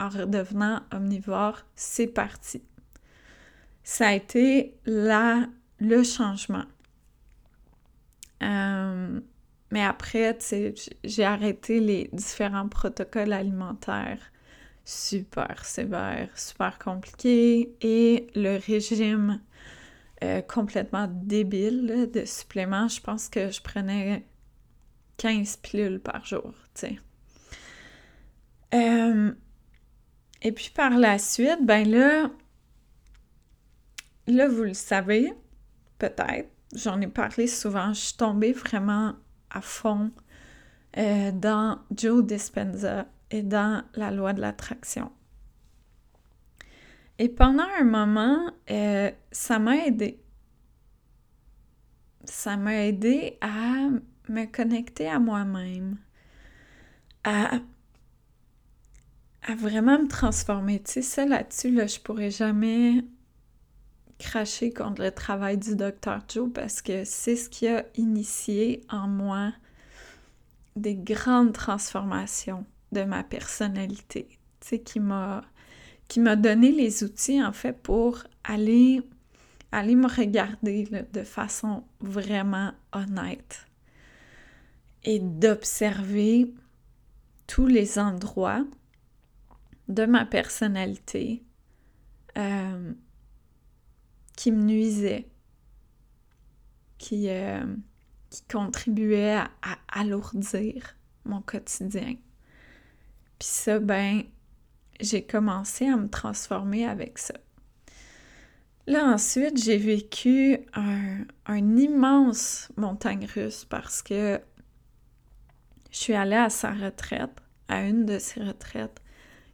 [0.00, 2.62] en redevenant omnivore, c'est parti.
[3.82, 5.46] Ça a été là
[5.80, 6.64] le changement.
[8.42, 9.20] Euh,
[9.70, 10.38] mais après,
[11.04, 14.20] j'ai arrêté les différents protocoles alimentaires
[14.84, 19.40] super sévères, super compliqués et le régime
[20.24, 22.88] euh, complètement débile de suppléments.
[22.88, 24.24] Je pense que je prenais
[25.18, 26.54] 15 pilules par jour.
[28.72, 29.32] Euh,
[30.42, 32.30] et puis par la suite, ben là,
[34.26, 35.32] là, vous le savez,
[35.98, 39.14] peut-être, j'en ai parlé souvent, je suis tombée vraiment
[39.50, 40.12] à fond
[40.96, 45.10] euh, dans Joe Dispenza et dans la loi de l'attraction.
[47.18, 50.22] Et pendant un moment, euh, ça m'a aidé.
[52.24, 53.88] Ça m'a aidé à
[54.28, 55.96] me connecter à moi-même,
[57.24, 57.58] à
[59.48, 60.80] à vraiment me transformer.
[60.80, 63.02] Tu sais, ça là-dessus, là, je pourrais jamais
[64.18, 69.08] cracher contre le travail du docteur Joe parce que c'est ce qui a initié en
[69.08, 69.52] moi
[70.76, 74.28] des grandes transformations de ma personnalité,
[74.60, 75.42] tu sais, qui m'a
[76.08, 79.02] qui m'a donné les outils en fait pour aller
[79.72, 83.66] aller me regarder de façon vraiment honnête
[85.04, 86.50] et d'observer
[87.46, 88.64] tous les endroits
[89.88, 91.42] de ma personnalité
[92.36, 92.92] euh,
[94.36, 95.28] qui me nuisait,
[96.98, 97.64] qui, euh,
[98.50, 99.48] contribuait à,
[99.88, 102.16] alourdir mon quotidien.
[103.38, 104.22] Puis ça, ben,
[105.00, 107.34] j'ai commencé à me transformer avec ça.
[108.86, 114.40] Là, ensuite, j'ai vécu un, un, immense montagne russe parce que
[115.90, 119.00] je suis allée à sa retraite, à une de ses retraites,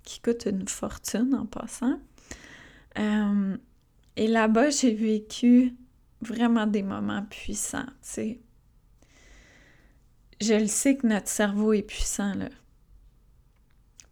[0.04, 1.98] qui coûte une fortune en passant.
[2.98, 3.56] Euh,
[4.16, 5.74] et là-bas, j'ai vécu
[6.20, 7.86] vraiment des moments puissants.
[10.40, 12.48] Je le sais que notre cerveau est puissant, là.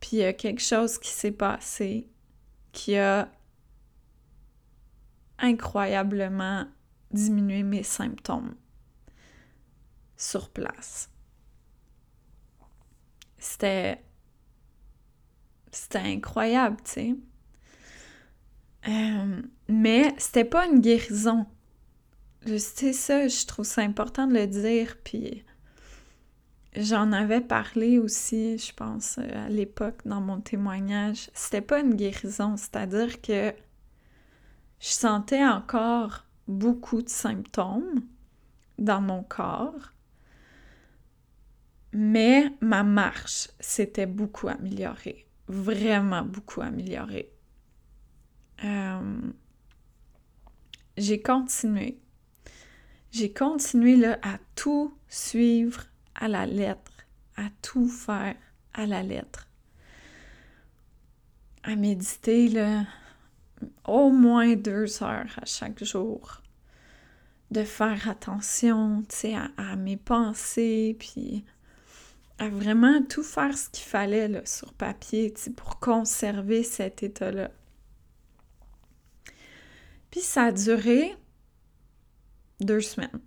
[0.01, 2.09] Puis il y a quelque chose qui s'est passé
[2.73, 3.31] qui a
[5.39, 6.67] incroyablement
[7.13, 8.57] diminué mes symptômes
[10.17, 11.11] sur place.
[13.39, 14.03] C'était
[15.73, 17.15] c'était incroyable, tu sais.
[18.89, 21.47] Euh, mais c'était pas une guérison.
[22.59, 25.45] Sais, ça, je trouve ça important de le dire, puis
[26.77, 31.31] j'en avais parlé aussi, je pense, à l'époque dans mon témoignage.
[31.35, 33.55] C'était pas une guérison, c'est-à-dire que
[34.81, 38.03] je sentais encore beaucoup de symptômes
[38.79, 39.93] dans mon corps,
[41.93, 47.33] mais ma marche s'était beaucoup améliorée vraiment beaucoup amélioré.
[48.65, 49.33] Euh,
[50.97, 51.99] j'ai continué.
[53.11, 55.85] J'ai continué à tout suivre
[56.15, 56.93] à la lettre,
[57.37, 58.37] à tout faire
[58.75, 59.49] à la lettre.
[61.63, 62.85] À méditer là,
[63.87, 66.43] au moins deux heures à chaque jour.
[67.51, 71.45] De faire attention, à, à mes pensées, puis
[72.49, 77.51] vraiment tout faire ce qu'il fallait sur papier pour conserver cet état-là.
[80.11, 81.17] Puis ça a duré
[82.61, 83.21] deux semaines.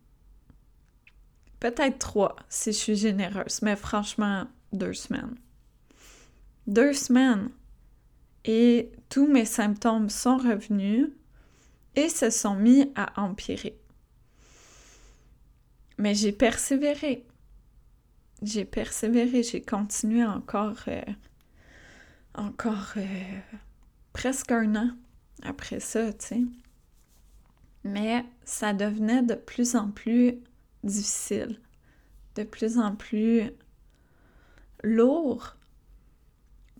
[1.59, 5.35] Peut-être trois si je suis généreuse, mais franchement, deux semaines.
[6.67, 7.49] Deux semaines.
[8.43, 11.09] et tous mes symptômes sont revenus
[11.95, 13.79] et se sont mis à empirer.
[15.97, 17.25] Mais j'ai persévéré.
[18.41, 21.01] J'ai persévéré, j'ai continué encore, euh,
[22.33, 23.39] encore euh,
[24.13, 24.89] presque un an
[25.43, 26.41] après ça, tu sais.
[27.83, 30.39] Mais ça devenait de plus en plus
[30.83, 31.59] difficile,
[32.35, 33.51] de plus en plus
[34.83, 35.55] lourd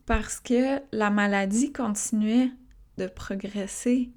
[0.06, 2.52] parce que la maladie continuait
[2.98, 4.12] de progresser.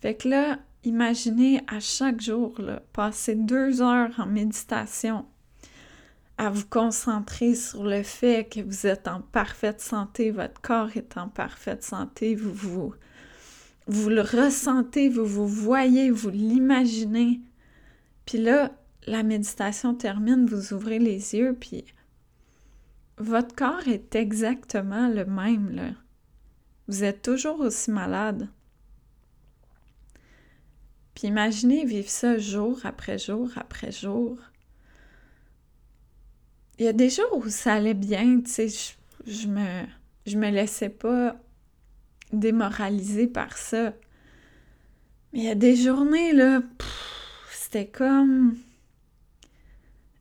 [0.00, 2.60] Fait que là, imaginez à chaque jour,
[2.92, 5.26] passer deux heures en méditation,
[6.38, 11.16] à vous concentrer sur le fait que vous êtes en parfaite santé, votre corps est
[11.16, 12.92] en parfaite santé, vous
[13.86, 17.40] vous, le ressentez, vous vous voyez, vous l'imaginez.
[18.26, 18.72] Puis là,
[19.06, 21.84] la méditation termine, vous ouvrez les yeux, puis
[23.18, 25.94] votre corps est exactement le même.
[26.88, 28.48] Vous êtes toujours aussi malade.
[31.14, 34.38] Puis imaginez vivre ça jour après jour après jour.
[36.78, 38.68] Il y a des jours où ça allait bien, tu sais,
[39.26, 39.84] je, me,
[40.26, 41.36] je me laissais pas
[42.32, 43.94] démoraliser par ça.
[45.32, 46.60] Mais il y a des journées, là,
[47.50, 48.56] c'était comme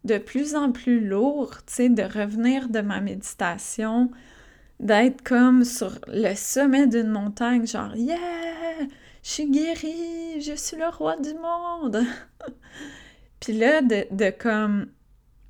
[0.06, 4.12] de plus en plus lourd, tu sais, de revenir de ma méditation,
[4.80, 8.18] d'être comme sur le sommet d'une montagne, genre, yeah,
[9.24, 12.06] je suis guérie, je suis le roi du monde.
[13.40, 14.88] Puis là, de, de comme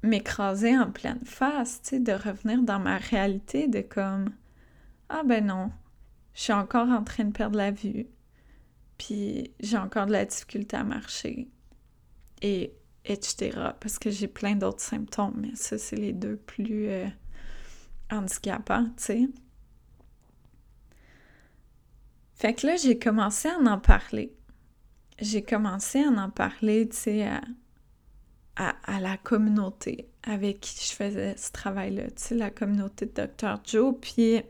[0.05, 4.29] m'écraser en pleine face, tu sais, de revenir dans ma réalité, de comme,
[5.09, 5.71] ah ben non,
[6.33, 8.07] je suis encore en train de perdre la vue,
[8.97, 11.49] puis j'ai encore de la difficulté à marcher.
[12.41, 12.73] Et
[13.05, 13.51] etc.
[13.79, 17.07] Parce que j'ai plein d'autres symptômes, mais ça, c'est les deux plus euh,
[18.11, 19.29] handicapants, tu sais.
[22.35, 24.33] Fait que là, j'ai commencé à en parler.
[25.19, 27.29] J'ai commencé à en parler, tu sais,
[28.57, 33.59] la communauté avec qui je faisais ce travail-là, tu sais, la communauté de Dr.
[33.65, 33.95] Joe.
[34.01, 34.41] Puis,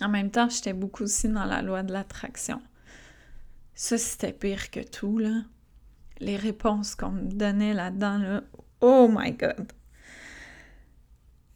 [0.00, 2.60] en même temps, j'étais beaucoup aussi dans la loi de l'attraction.
[3.74, 5.42] Ça, c'était pire que tout, là
[6.20, 8.42] les réponses qu'on me donnait là-dedans, là,
[8.80, 9.72] oh my god!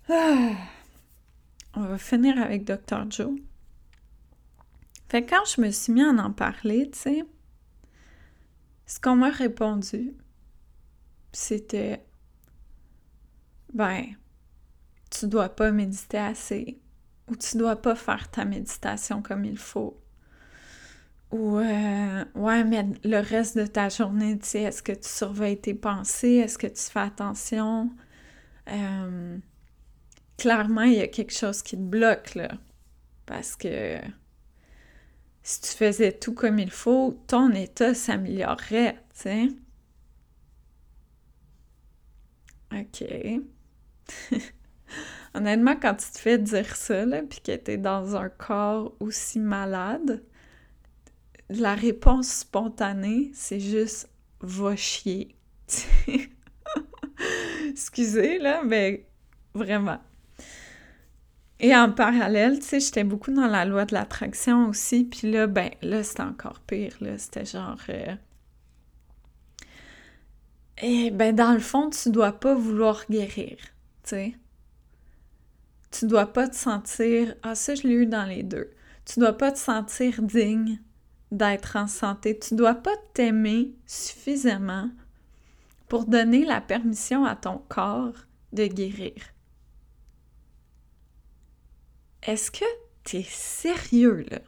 [0.09, 0.57] Ah.
[1.75, 3.11] On va finir avec Dr.
[3.11, 3.39] Joe.
[5.09, 7.25] Fait que quand je me suis mis à en parler, tu sais,
[8.87, 10.15] ce qu'on m'a répondu,
[11.33, 12.05] c'était
[13.73, 14.17] ben,
[15.11, 16.81] tu dois pas méditer assez
[17.29, 20.01] ou tu dois pas faire ta méditation comme il faut
[21.31, 25.61] ou, euh, ouais, mais le reste de ta journée, tu sais, est-ce que tu surveilles
[25.61, 26.37] tes pensées?
[26.37, 27.91] Est-ce que tu fais attention?
[28.71, 29.39] Euh,
[30.39, 32.51] clairement, il y a quelque chose qui te bloque, là.
[33.27, 33.99] Parce que
[35.43, 39.49] si tu faisais tout comme il faut, ton état s'améliorerait, tu sais.
[42.81, 43.05] OK.
[45.35, 49.39] Honnêtement, quand tu te fais dire ça, là, puis que t'es dans un corps aussi
[49.39, 50.23] malade,
[51.51, 54.09] la réponse spontanée, c'est juste
[54.41, 55.35] va chier.
[57.71, 59.07] Excusez, là, mais
[59.55, 60.01] vraiment.
[61.61, 65.05] Et en parallèle, tu sais, j'étais beaucoup dans la loi de l'attraction aussi.
[65.05, 67.19] Puis là, ben, là, c'était encore pire, là.
[67.19, 67.81] C'était genre...
[67.89, 68.15] Euh,
[70.83, 73.57] et ben, dans le fond, tu dois pas vouloir guérir,
[74.03, 74.35] tu sais.
[75.91, 77.35] Tu dois pas te sentir...
[77.43, 78.71] Ah, ça, je l'ai eu dans les deux.
[79.07, 80.81] Tu dois pas te sentir digne
[81.33, 82.39] d'être en santé.
[82.39, 84.91] Tu dois pas t'aimer suffisamment
[85.89, 89.15] pour donner la permission à ton corps de guérir.
[92.23, 92.65] Est-ce que
[93.05, 94.41] tu es sérieux là?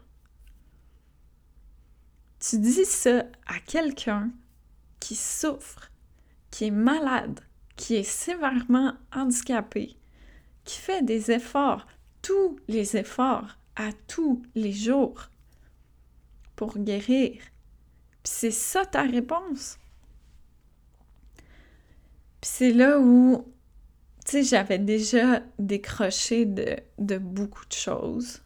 [2.38, 4.30] Tu dis ça à quelqu'un
[4.98, 5.89] qui souffre,
[6.50, 7.40] qui est malade,
[7.76, 9.96] qui est sévèrement handicapé,
[10.64, 11.86] qui fait des efforts,
[12.22, 15.30] tous les efforts, à tous les jours,
[16.56, 17.40] pour guérir.
[18.22, 19.78] Puis c'est ça ta réponse?
[22.40, 23.46] Puis c'est là où,
[24.24, 28.42] tu sais, j'avais déjà décroché de, beaucoup de choses.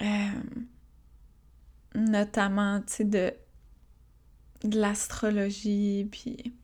[0.00, 0.04] Euh,
[1.94, 3.34] notamment, tu sais, de,
[4.64, 6.54] de l'astrologie, puis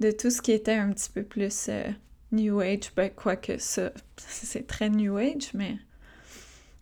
[0.00, 1.90] de tout ce qui était un petit peu plus euh,
[2.32, 5.78] New Age, ben quoi que ça, c'est très New Age, mais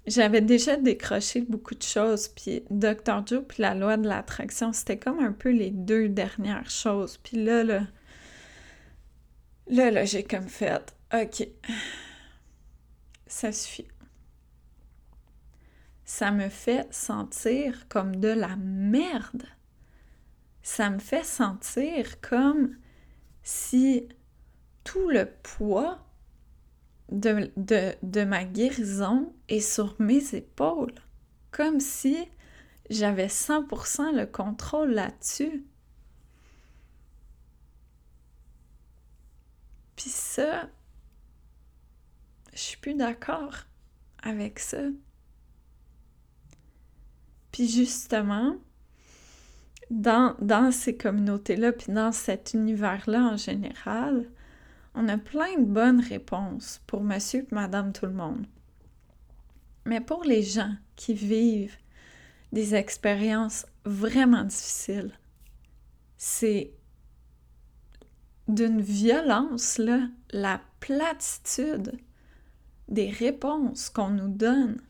[0.07, 3.26] j'avais déjà décroché beaucoup de choses, puis Dr.
[3.26, 7.16] Joe puis la loi de l'attraction, c'était comme un peu les deux dernières choses.
[7.18, 7.87] Puis là, là,
[9.68, 11.49] là, là j'ai comme fait, OK,
[13.26, 13.89] ça suffit.
[16.05, 19.45] ça me fait sentir comme de la merde.
[20.64, 22.74] Ça me fait sentir comme
[23.42, 24.08] si
[24.82, 25.98] tout le poids
[27.10, 30.94] de, ma guérison est sur mes épaules.
[31.50, 32.16] Comme si
[32.88, 35.66] j'avais 100% le contrôle là-dessus.
[39.96, 40.70] Puis ça,
[42.54, 43.54] je suis plus d'accord
[44.22, 44.80] avec ça.
[47.52, 48.56] Puis justement,
[49.95, 54.28] dans, dans ces communautés-là, puis dans cet univers-là en général,
[54.95, 58.47] on a plein de bonnes réponses pour monsieur et madame tout le monde.
[59.86, 61.76] Mais pour les gens qui vivent
[62.53, 65.12] des expériences vraiment difficiles,
[66.16, 66.72] c'est
[68.49, 71.92] d'une violence, là, la platitude
[72.88, 74.80] des réponses qu'on nous donne.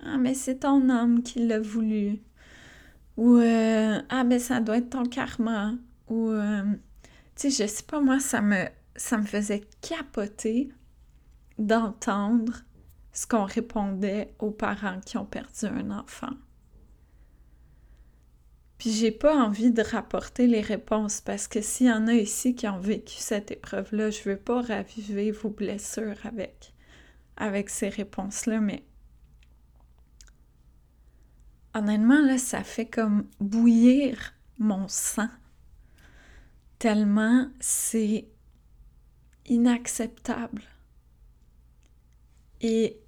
[0.00, 2.20] Ah, mais c'est ton homme qui l'a voulu.
[3.16, 5.74] Ou euh, Ah, mais ça doit être ton karma.
[6.08, 6.62] Ou euh,
[7.36, 10.70] Tu sais, je sais pas, moi, ça me, ça me faisait capoter
[11.58, 12.62] d'entendre
[13.12, 16.32] ce qu'on répondait aux parents qui ont perdu un enfant.
[18.78, 22.54] Puis j'ai pas envie de rapporter les réponses parce que s'il y en a ici
[22.54, 26.72] qui ont vécu cette épreuve-là, je veux pas raviver vos blessures avec,
[27.36, 28.84] avec ces réponses-là, mais
[31.74, 35.28] honnêtement, là, ça fait comme bouillir mon sang.
[36.78, 38.28] Tellement c'est
[39.46, 40.62] inacceptable
[42.60, 42.98] et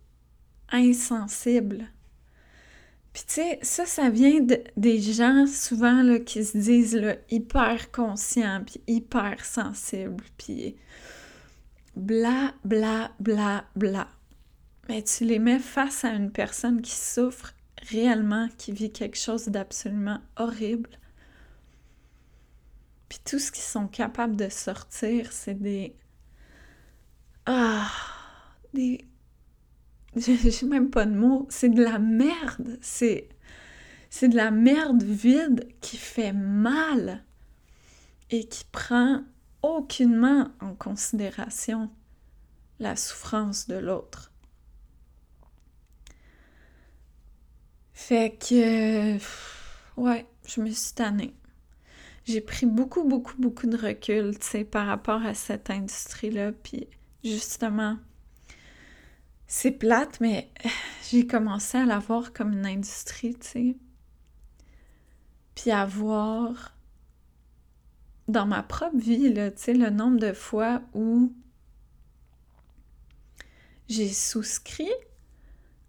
[0.70, 1.88] insensible
[3.12, 4.40] puis tu sais, ça, ça vient
[4.76, 10.76] des gens souvent là, qui se disent là, hyper conscients, puis hyper sensibles, puis
[11.94, 14.08] bla, bla, bla, bla.
[14.88, 17.52] Mais tu les mets face à une personne qui souffre
[17.90, 20.90] réellement, qui vit quelque chose d'absolument horrible.
[23.08, 25.96] Puis tout ce qu'ils sont capables de sortir, c'est des...
[27.46, 27.90] Ah!
[28.72, 29.04] Des
[30.16, 33.28] j'ai même pas de mots, c'est de la merde, c'est
[34.10, 37.24] c'est de la merde vide qui fait mal
[38.28, 39.22] et qui prend
[39.62, 41.90] aucunement en considération
[42.78, 44.31] la souffrance de l'autre.
[47.94, 49.18] Fait que
[49.96, 51.34] ouais, je me suis tannée.
[52.24, 56.52] J'ai pris beaucoup beaucoup beaucoup de recul, tu sais, par rapport à cette industrie là
[56.52, 56.88] puis
[57.24, 57.98] justement
[59.54, 60.50] c'est plate, mais
[61.10, 63.76] j'ai commencé à la voir comme une industrie, tu sais.
[65.54, 66.74] Puis à voir
[68.28, 71.34] dans ma propre vie, là, tu sais, le nombre de fois où
[73.90, 74.88] j'ai souscrit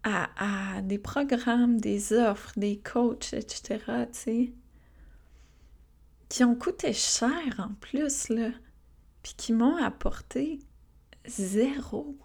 [0.04, 3.80] à, des programmes, des offres, des coachs, etc.,
[6.28, 8.50] qui ont coûté cher en plus, là,
[9.22, 10.58] puis qui m'ont apporté
[11.26, 12.18] zéro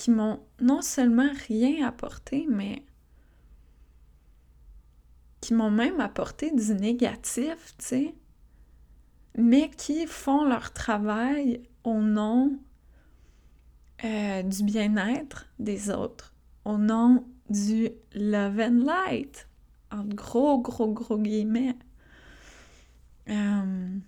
[0.00, 2.84] qui m'ont non seulement rien apporté, mais
[5.40, 8.14] qui m'ont même apporté du négatif, tu sais,
[9.36, 12.58] mais qui font leur travail au nom
[14.04, 16.34] euh, du bien-être des autres,
[16.64, 19.48] au nom du love and light,
[19.90, 21.76] en gros, gros, gros guillemets.
[23.28, 23.98] Euh,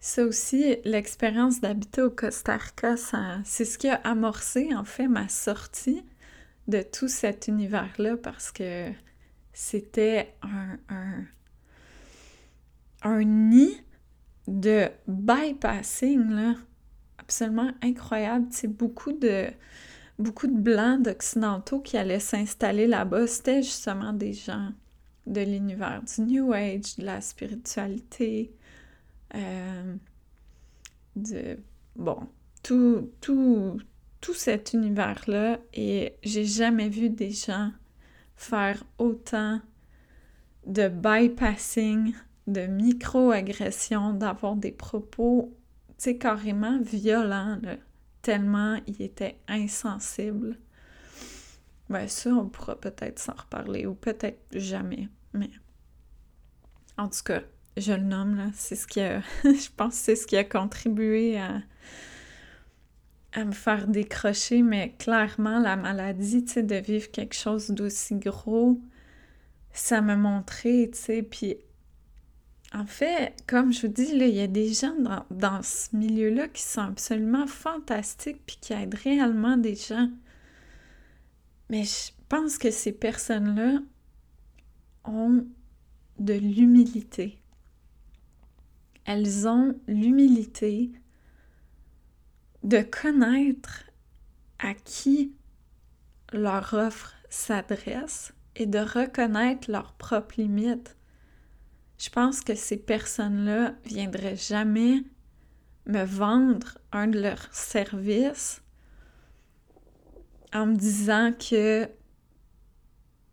[0.00, 2.96] ça aussi, l'expérience d'habiter au Costa Rica,
[3.44, 6.02] c'est ce qui a amorcé en fait ma sortie
[6.66, 8.90] de tout cet univers-là parce que
[9.52, 10.34] c'était
[13.02, 13.82] un, nid
[14.46, 16.54] de bypassing là,
[17.18, 18.46] absolument incroyable.
[18.50, 19.46] C'est beaucoup de
[20.18, 23.26] beaucoup de blancs d'occidentaux qui allaient s'installer là-bas.
[23.26, 24.70] C'était justement des gens
[25.26, 28.52] de l'univers du New Age, de la spiritualité,
[29.34, 29.94] euh,
[31.14, 31.58] de,
[31.94, 32.26] bon,
[32.62, 33.78] tout, tout,
[34.20, 37.70] tout cet univers-là et j'ai jamais vu des gens
[38.36, 39.60] faire autant
[40.66, 42.14] de bypassing,
[42.46, 45.54] de micro-agressions, d'avoir des propos,
[45.98, 47.58] sais, carrément violents,
[48.22, 50.56] tellement ils étaient insensibles.
[51.88, 55.50] Ben ça, on pourra peut-être s'en reparler ou peut-être jamais, mais
[56.98, 57.42] en tout cas,
[57.76, 61.38] je le nomme, là, c'est ce qui a, je pense c'est ce qui a contribué
[61.38, 61.62] à,
[63.32, 68.16] à me faire décrocher, mais clairement, la maladie, tu sais, de vivre quelque chose d'aussi
[68.16, 68.80] gros,
[69.72, 71.56] ça m'a montré, tu sais, puis
[72.74, 74.94] en fait, comme je vous dis, il y a des gens
[75.30, 80.10] dans, ce milieu-là qui sont absolument fantastiques puis qui aident réellement des gens.
[81.70, 83.80] Mais je pense que ces personnes-là
[85.04, 85.46] ont
[86.18, 87.38] de l'humilité.
[89.06, 90.92] Elles ont l'humilité
[92.64, 93.84] de connaître
[94.58, 95.32] à qui
[96.34, 100.97] leur offre s'adresse et de reconnaître leurs propres limites.
[101.98, 105.02] Je pense que ces personnes-là viendraient jamais
[105.86, 108.62] me vendre un de leurs services
[110.52, 111.88] en me disant que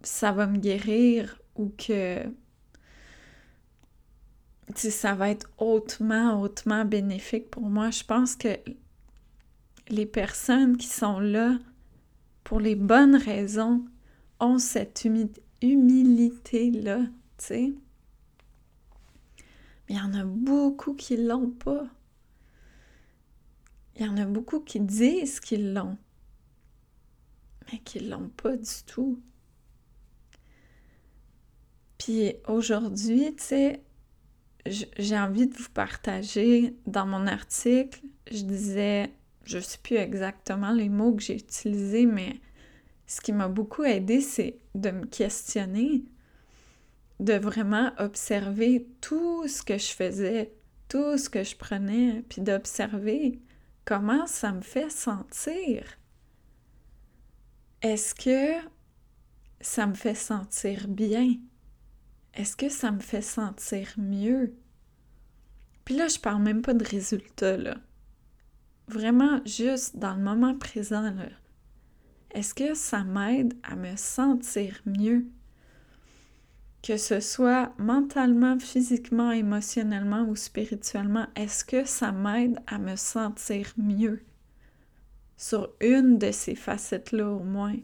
[0.01, 2.23] ça va me guérir ou que
[4.73, 7.91] ça va être hautement, hautement bénéfique pour moi.
[7.91, 8.57] Je pense que
[9.89, 11.57] les personnes qui sont là
[12.43, 13.85] pour les bonnes raisons
[14.39, 15.07] ont cette
[15.61, 17.73] humilité-là, tu sais.
[19.89, 21.85] Il y en a beaucoup qui l'ont pas.
[23.95, 25.97] Il y en a beaucoup qui disent qu'ils l'ont,
[27.71, 29.21] mais qui l'ont pas du tout.
[31.97, 33.81] Puis aujourd'hui, tu sais,
[34.65, 39.11] j'ai envie de vous partager dans mon article, je disais,
[39.45, 42.39] je sais plus exactement les mots que j'ai utilisés, mais
[43.07, 46.03] ce qui m'a beaucoup aidé, c'est de me questionner,
[47.19, 50.53] de vraiment observer tout ce que je faisais,
[50.89, 53.39] tout ce que je prenais, puis d'observer
[53.85, 55.85] comment ça me fait sentir.
[57.81, 58.67] Est-ce que
[59.61, 61.35] ça me fait sentir bien?
[62.33, 64.55] Est-ce que ça me fait sentir mieux?
[65.85, 67.77] Puis là, je parle même pas de résultats, là.
[68.87, 71.29] Vraiment, juste dans le moment présent, là.
[72.31, 75.27] Est-ce que ça m'aide à me sentir mieux?
[76.85, 83.73] Que ce soit mentalement, physiquement, émotionnellement ou spirituellement, est-ce que ça m'aide à me sentir
[83.75, 84.23] mieux?
[85.35, 87.77] Sur une de ces facettes-là au moins?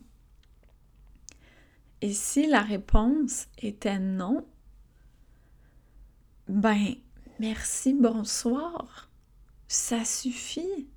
[2.01, 4.45] Et si la réponse était non,
[6.47, 6.93] ben,
[7.39, 9.09] merci, bonsoir,
[9.67, 10.87] ça suffit.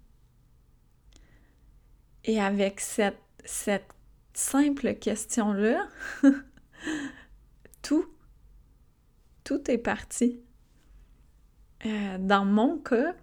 [2.25, 3.89] Et avec cette, cette
[4.35, 5.89] simple question-là,
[7.85, 8.07] tout,
[9.45, 10.41] tout est parti.
[11.85, 13.15] Euh, dans mon cas,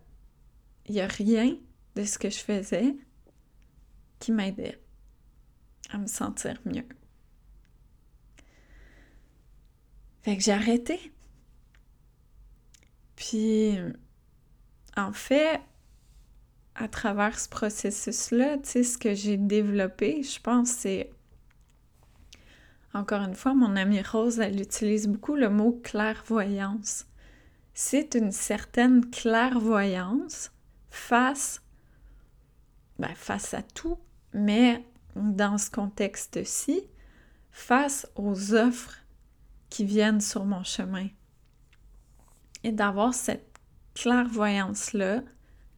[0.85, 1.57] il n'y a rien
[1.95, 2.95] de ce que je faisais
[4.19, 4.79] qui m'aidait
[5.89, 6.87] à me sentir mieux.
[10.21, 11.11] Fait que j'ai arrêté.
[13.15, 13.77] Puis,
[14.95, 15.59] en fait,
[16.75, 21.11] à travers ce processus-là, tu sais, ce que j'ai développé, je pense, c'est...
[22.93, 27.05] Encore une fois, mon amie Rose, elle utilise beaucoup le mot clairvoyance.
[27.73, 30.51] C'est une certaine clairvoyance
[30.89, 31.61] face,
[32.99, 33.97] ben, face à tout,
[34.33, 34.85] mais
[35.15, 36.81] dans ce contexte-ci,
[37.51, 38.97] face aux offres
[39.69, 41.07] qui viennent sur mon chemin.
[42.63, 43.57] Et d'avoir cette
[43.95, 45.21] clairvoyance-là,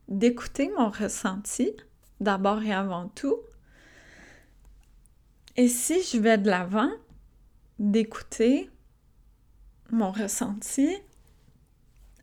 [0.08, 1.72] d'écouter mon ressenti,
[2.20, 3.38] d'abord et avant tout.
[5.56, 6.90] Et si je vais de l'avant,
[7.84, 8.70] d'écouter
[9.92, 10.90] mon ressenti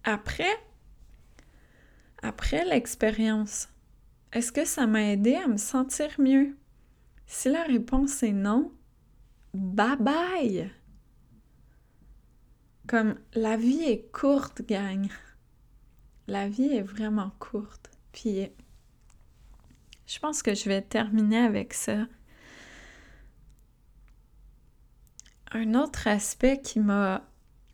[0.05, 0.57] après,
[2.23, 3.69] après l'expérience.
[4.33, 6.57] Est-ce que ça m'a aidé à me sentir mieux?
[7.27, 8.73] Si la réponse est non,
[9.53, 10.71] bye bye!
[12.89, 15.09] Comme la vie est courte, gang.
[16.27, 17.91] La vie est vraiment courte.
[18.13, 18.49] Puis
[20.07, 22.07] je pense que je vais terminer avec ça.
[25.53, 27.27] Un autre aspect qui m'a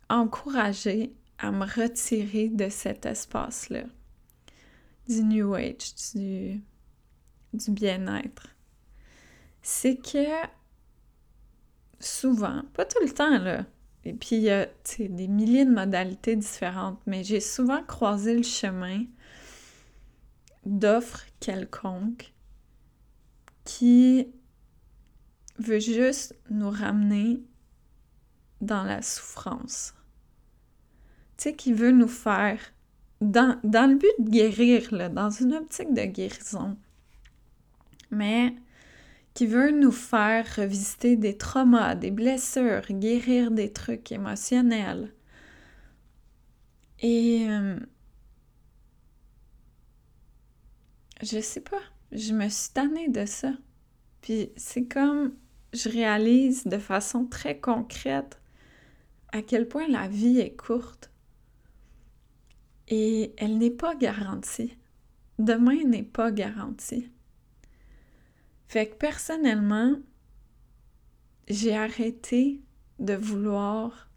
[0.09, 3.83] encouragé à me retirer de cet espace-là,
[5.07, 6.61] du New Age, du,
[7.53, 8.47] du bien-être,
[9.61, 10.25] c'est que
[11.99, 13.65] souvent, pas tout le temps là,
[14.07, 14.69] et puis, il y a
[14.99, 19.03] des milliers de modalités différentes, mais j'ai souvent croisé le chemin
[20.65, 22.33] d'offres quelconques
[23.65, 24.29] qui
[25.59, 27.43] veut juste nous ramener
[28.61, 29.93] dans la souffrance.
[31.37, 32.59] Tu sais, qui veut nous faire,
[33.21, 36.77] dans, dans le but de guérir, là, dans une optique de guérison,
[38.11, 38.55] mais
[39.33, 45.13] qui veut nous faire revisiter des traumas, des blessures, guérir des trucs émotionnels.
[47.01, 47.79] Et euh,
[51.21, 51.81] je sais pas,
[52.11, 53.51] je me suis tannée de ça.
[54.21, 55.33] Puis c'est comme
[55.73, 58.39] je réalise de façon très concrète
[59.31, 61.11] à quel point la vie est courte.
[62.87, 64.77] Et elle n'est pas garantie.
[65.39, 67.09] Demain n'est pas garanti.
[68.67, 69.95] Fait que personnellement,
[71.47, 72.61] j'ai arrêté
[72.99, 74.09] de vouloir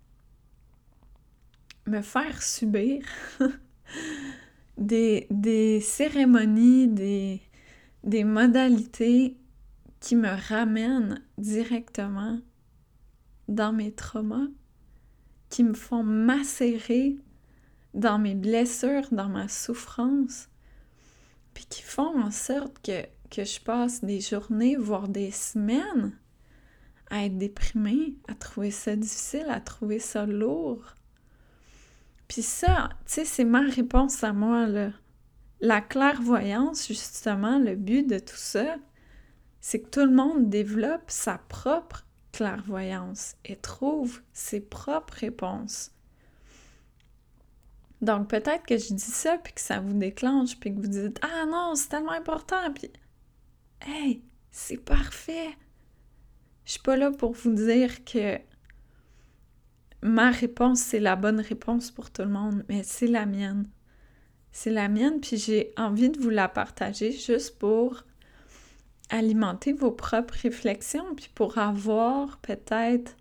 [1.87, 3.05] me faire subir
[4.79, 9.37] des, cérémonies, des modalités
[10.01, 12.41] qui me ramènent directement
[13.49, 14.49] dans mes traumas,
[15.51, 17.16] qui me font macérer
[17.92, 20.48] dans mes blessures, dans ma souffrance,
[21.53, 23.03] puis qui font en sorte que,
[23.44, 26.16] je passe des journées, voire des semaines
[27.11, 30.94] à être déprimée, à trouver ça difficile, à trouver ça lourd.
[32.28, 34.92] Puis ça, tu sais, c'est ma réponse à moi, là.
[35.61, 38.76] La clairvoyance, justement, le but de tout ça,
[39.61, 45.93] c'est que tout le monde développe sa propre clairvoyance et trouve ses propres réponses.
[48.01, 51.18] Donc peut-être que je dis ça puis que ça vous déclenche puis que vous dites
[51.22, 52.91] ah non, c'est tellement important puis
[53.83, 55.51] hey, c'est parfait.
[56.64, 58.39] Je suis pas là pour vous dire que
[60.03, 63.68] ma réponse c'est la bonne réponse pour tout le monde, mais c'est la mienne.
[64.53, 68.05] C'est la mienne puis j'ai envie de vous la partager juste pour
[69.11, 73.17] alimenter vos propres réflexions, puis pour avoir peut-être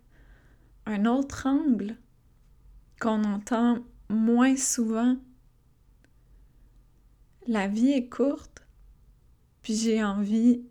[0.86, 1.98] un autre angle
[3.00, 3.80] qu'on entend
[4.10, 5.18] moins souvent.
[7.48, 8.66] La vie est courte,
[9.62, 10.64] puis j'ai envie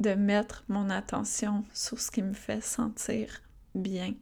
[0.00, 3.42] de mettre mon attention sur ce qui me fait sentir
[3.74, 4.14] bien.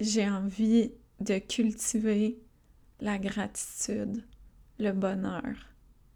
[0.00, 2.40] J'ai envie de cultiver
[3.00, 4.24] la gratitude,
[4.78, 5.71] le bonheur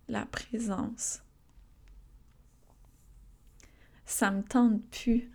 [0.08, 1.22] la présence.
[4.04, 5.30] Ça me tente plus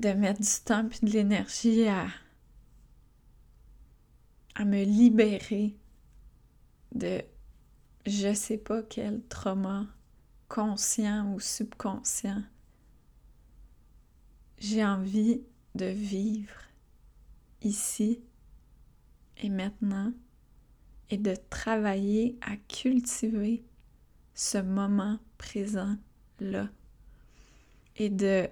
[0.00, 2.06] de mettre du temps et de l'énergie à,
[4.64, 5.76] me libérer
[6.92, 7.22] de
[8.06, 9.86] je sais pas quel trauma
[10.48, 12.42] conscient ou subconscient.
[14.58, 15.42] J'ai envie
[15.74, 16.62] de vivre
[17.62, 18.22] ici
[19.38, 20.12] et maintenant
[21.12, 23.62] et de travailler à cultiver
[24.34, 26.70] ce moment présent-là
[27.96, 28.48] et de,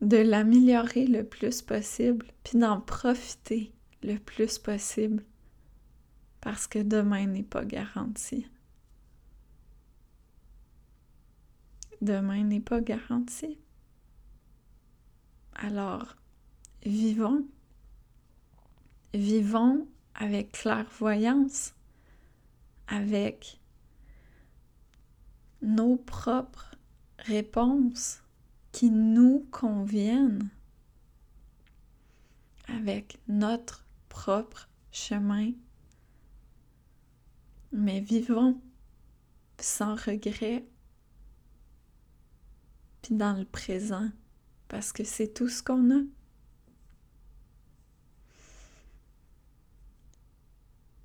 [0.00, 3.74] de l'améliorer le plus possible, puis d'en profiter
[4.04, 5.24] le plus possible,
[6.40, 8.46] parce que demain n'est pas garanti.
[12.00, 13.58] Demain n'est pas garanti.
[15.56, 16.14] Alors,
[16.86, 17.44] vivons
[19.14, 21.74] vivons avec clairvoyance,
[22.86, 23.60] avec
[25.62, 26.74] nos propres
[27.18, 28.22] réponses
[28.72, 30.48] qui nous conviennent,
[32.68, 35.52] avec notre propre chemin.
[37.72, 38.60] Mais vivons
[39.58, 40.64] sans regret,
[43.02, 44.08] puis dans le présent,
[44.68, 46.02] parce que c'est tout ce qu'on a.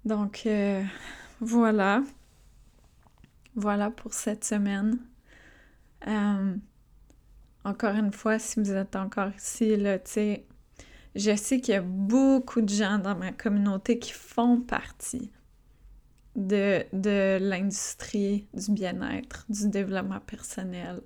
[0.05, 0.83] Donc euh,
[1.41, 2.03] voilà.
[3.55, 4.99] Voilà pour cette semaine.
[6.07, 6.55] Euh,
[7.63, 10.37] encore une fois, si vous êtes encore ici, là, tu
[11.15, 15.31] je sais qu'il y a beaucoup de gens dans ma communauté qui font partie
[16.35, 21.01] de, de l'industrie du bien-être, du développement personnel,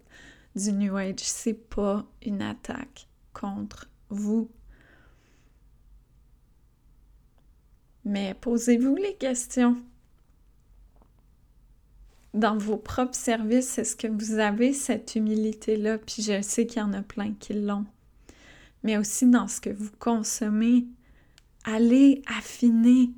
[0.56, 1.20] du New Age.
[1.20, 4.50] C'est pas une attaque contre vous.
[8.10, 9.78] Mais posez-vous les questions.
[12.34, 16.00] Dans vos propres services, est-ce que vous avez cette humilité-là?
[16.00, 17.86] Puis je sais qu'il y en a plein qui l'ont.
[18.82, 20.88] Mais aussi dans ce que vous consommez,
[21.66, 23.12] allez affiner,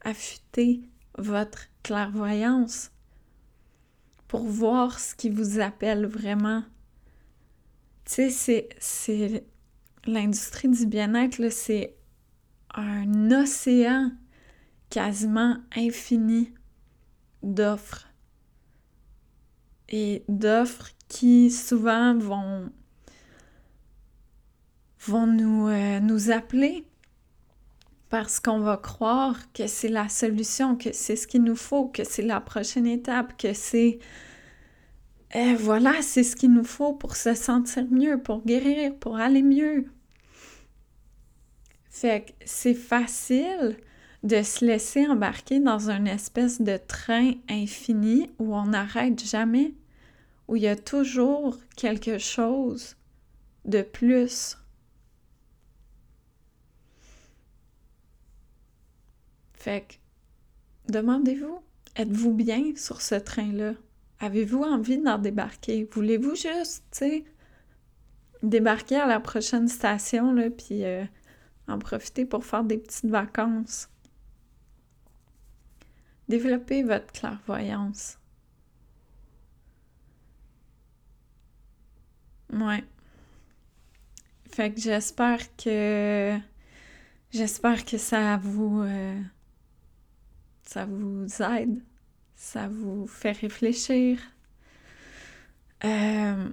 [0.00, 0.80] affûter
[1.18, 2.90] votre clairvoyance
[4.28, 6.64] pour voir ce qui vous appelle vraiment.
[8.06, 9.44] Tu sais, c'est
[10.06, 11.96] l'industrie du bien-être, c'est
[12.74, 14.10] un océan
[14.90, 16.52] quasiment infini
[17.42, 18.08] d'offres.
[19.88, 22.70] Et d'offres qui souvent vont,
[25.06, 26.84] vont nous, euh, nous appeler
[28.10, 32.04] parce qu'on va croire que c'est la solution, que c'est ce qu'il nous faut, que
[32.04, 33.98] c'est la prochaine étape, que c'est...
[35.34, 39.42] Eh, voilà, c'est ce qu'il nous faut pour se sentir mieux, pour guérir, pour aller
[39.42, 39.86] mieux.
[41.90, 43.76] Fait que c'est facile
[44.22, 49.74] de se laisser embarquer dans une espèce de train infini où on n'arrête jamais,
[50.48, 52.96] où il y a toujours quelque chose
[53.64, 54.58] de plus.
[59.54, 61.60] Fait que, demandez-vous,
[61.96, 63.74] êtes-vous bien sur ce train-là?
[64.20, 65.88] Avez-vous envie d'en débarquer?
[65.92, 67.24] Voulez-vous juste, tu sais,
[68.42, 71.04] débarquer à la prochaine station, là, puis euh,
[71.68, 73.88] en profiter pour faire des petites vacances?
[76.28, 78.18] Développez votre clairvoyance.
[82.52, 82.84] Ouais.
[84.50, 86.38] Fait que j'espère que
[87.30, 89.20] j'espère que ça vous euh,
[90.64, 91.82] ça vous aide,
[92.34, 94.18] ça vous fait réfléchir.
[95.84, 96.50] Euh,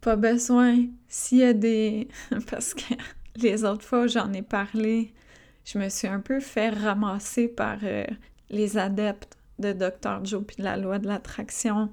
[0.00, 2.08] pas besoin s'il y a des
[2.50, 2.94] parce que
[3.36, 5.12] les autres fois j'en ai parlé,
[5.70, 8.04] je me suis un peu fait ramasser par euh,
[8.50, 10.24] les adeptes de Dr.
[10.24, 11.90] Joe puis de la loi de l'attraction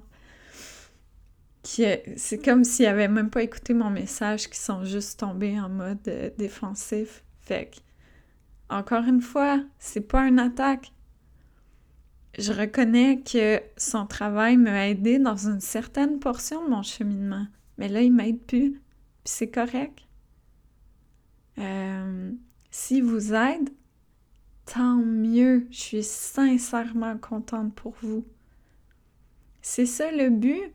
[1.66, 6.06] c'est comme s'ils n'avaient même pas écouté mon message, qui sont juste tombés en mode
[6.08, 7.24] euh, défensif.
[7.40, 10.92] Fait que, encore une fois, c'est pas une attaque.
[12.38, 17.46] Je reconnais que son travail m'a aidé dans une certaine portion de mon cheminement.
[17.78, 18.72] Mais là, il m'aide plus.
[18.72, 18.80] Puis
[19.24, 20.00] c'est correct.
[21.58, 22.32] Euh,
[22.78, 23.70] S'il vous aide,
[24.66, 25.66] tant mieux.
[25.70, 28.22] Je suis sincèrement contente pour vous.
[29.62, 30.74] C'est ça le but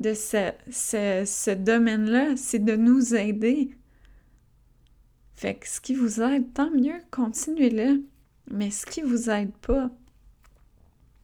[0.00, 3.76] de ce, domaine-là, c'est de nous aider.
[5.34, 8.02] Fait que ce qui vous aide, tant mieux, continuez-le.
[8.50, 9.90] Mais ce qui vous aide pas,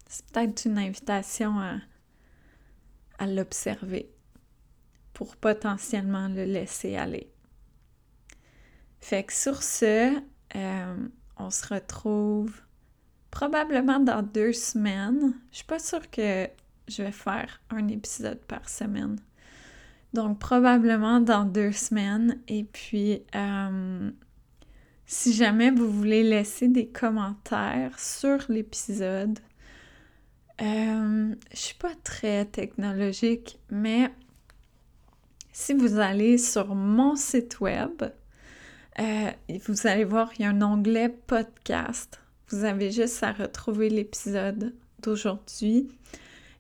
[0.07, 1.59] c'est peut-être une invitation
[3.19, 4.11] à l'observer
[5.15, 7.34] pour potentiellement le laisser aller.
[9.05, 10.17] Fait que sur ce,
[10.57, 10.97] euh,
[11.37, 12.59] on se retrouve
[13.31, 15.35] probablement dans deux semaines.
[15.51, 16.49] Je suis pas sûre que
[16.89, 19.21] je vais faire un épisode par semaine.
[20.15, 22.41] Donc probablement dans deux semaines.
[22.49, 24.11] Et puis, euh,
[25.05, 29.39] si jamais vous voulez laisser des commentaires sur l'épisode,
[30.63, 34.11] euh, je suis pas très technologique, mais
[35.53, 38.03] si vous allez sur mon site web,
[39.01, 39.31] euh,
[39.67, 42.21] vous allez voir, il y a un onglet podcast.
[42.49, 45.89] Vous avez juste à retrouver l'épisode d'aujourd'hui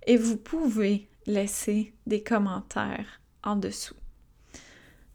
[0.07, 3.95] et vous pouvez laisser des commentaires en dessous.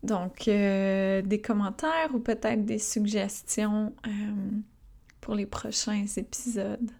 [0.01, 4.11] Donc, euh, des commentaires ou peut-être des suggestions euh,
[5.19, 6.91] pour les prochains épisodes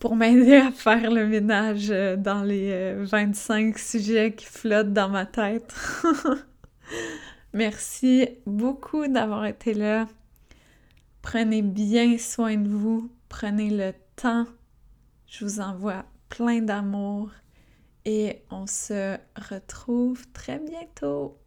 [0.00, 5.72] pour m'aider à faire le ménage dans les 25 sujets qui flottent dans ma tête.
[7.54, 10.08] Merci beaucoup d'avoir été là.
[11.22, 13.12] Prenez bien soin de vous.
[13.28, 14.46] Prenez le temps.
[15.28, 17.30] Je vous envoie plein d'amour
[18.04, 21.38] et on se retrouve très bientôt.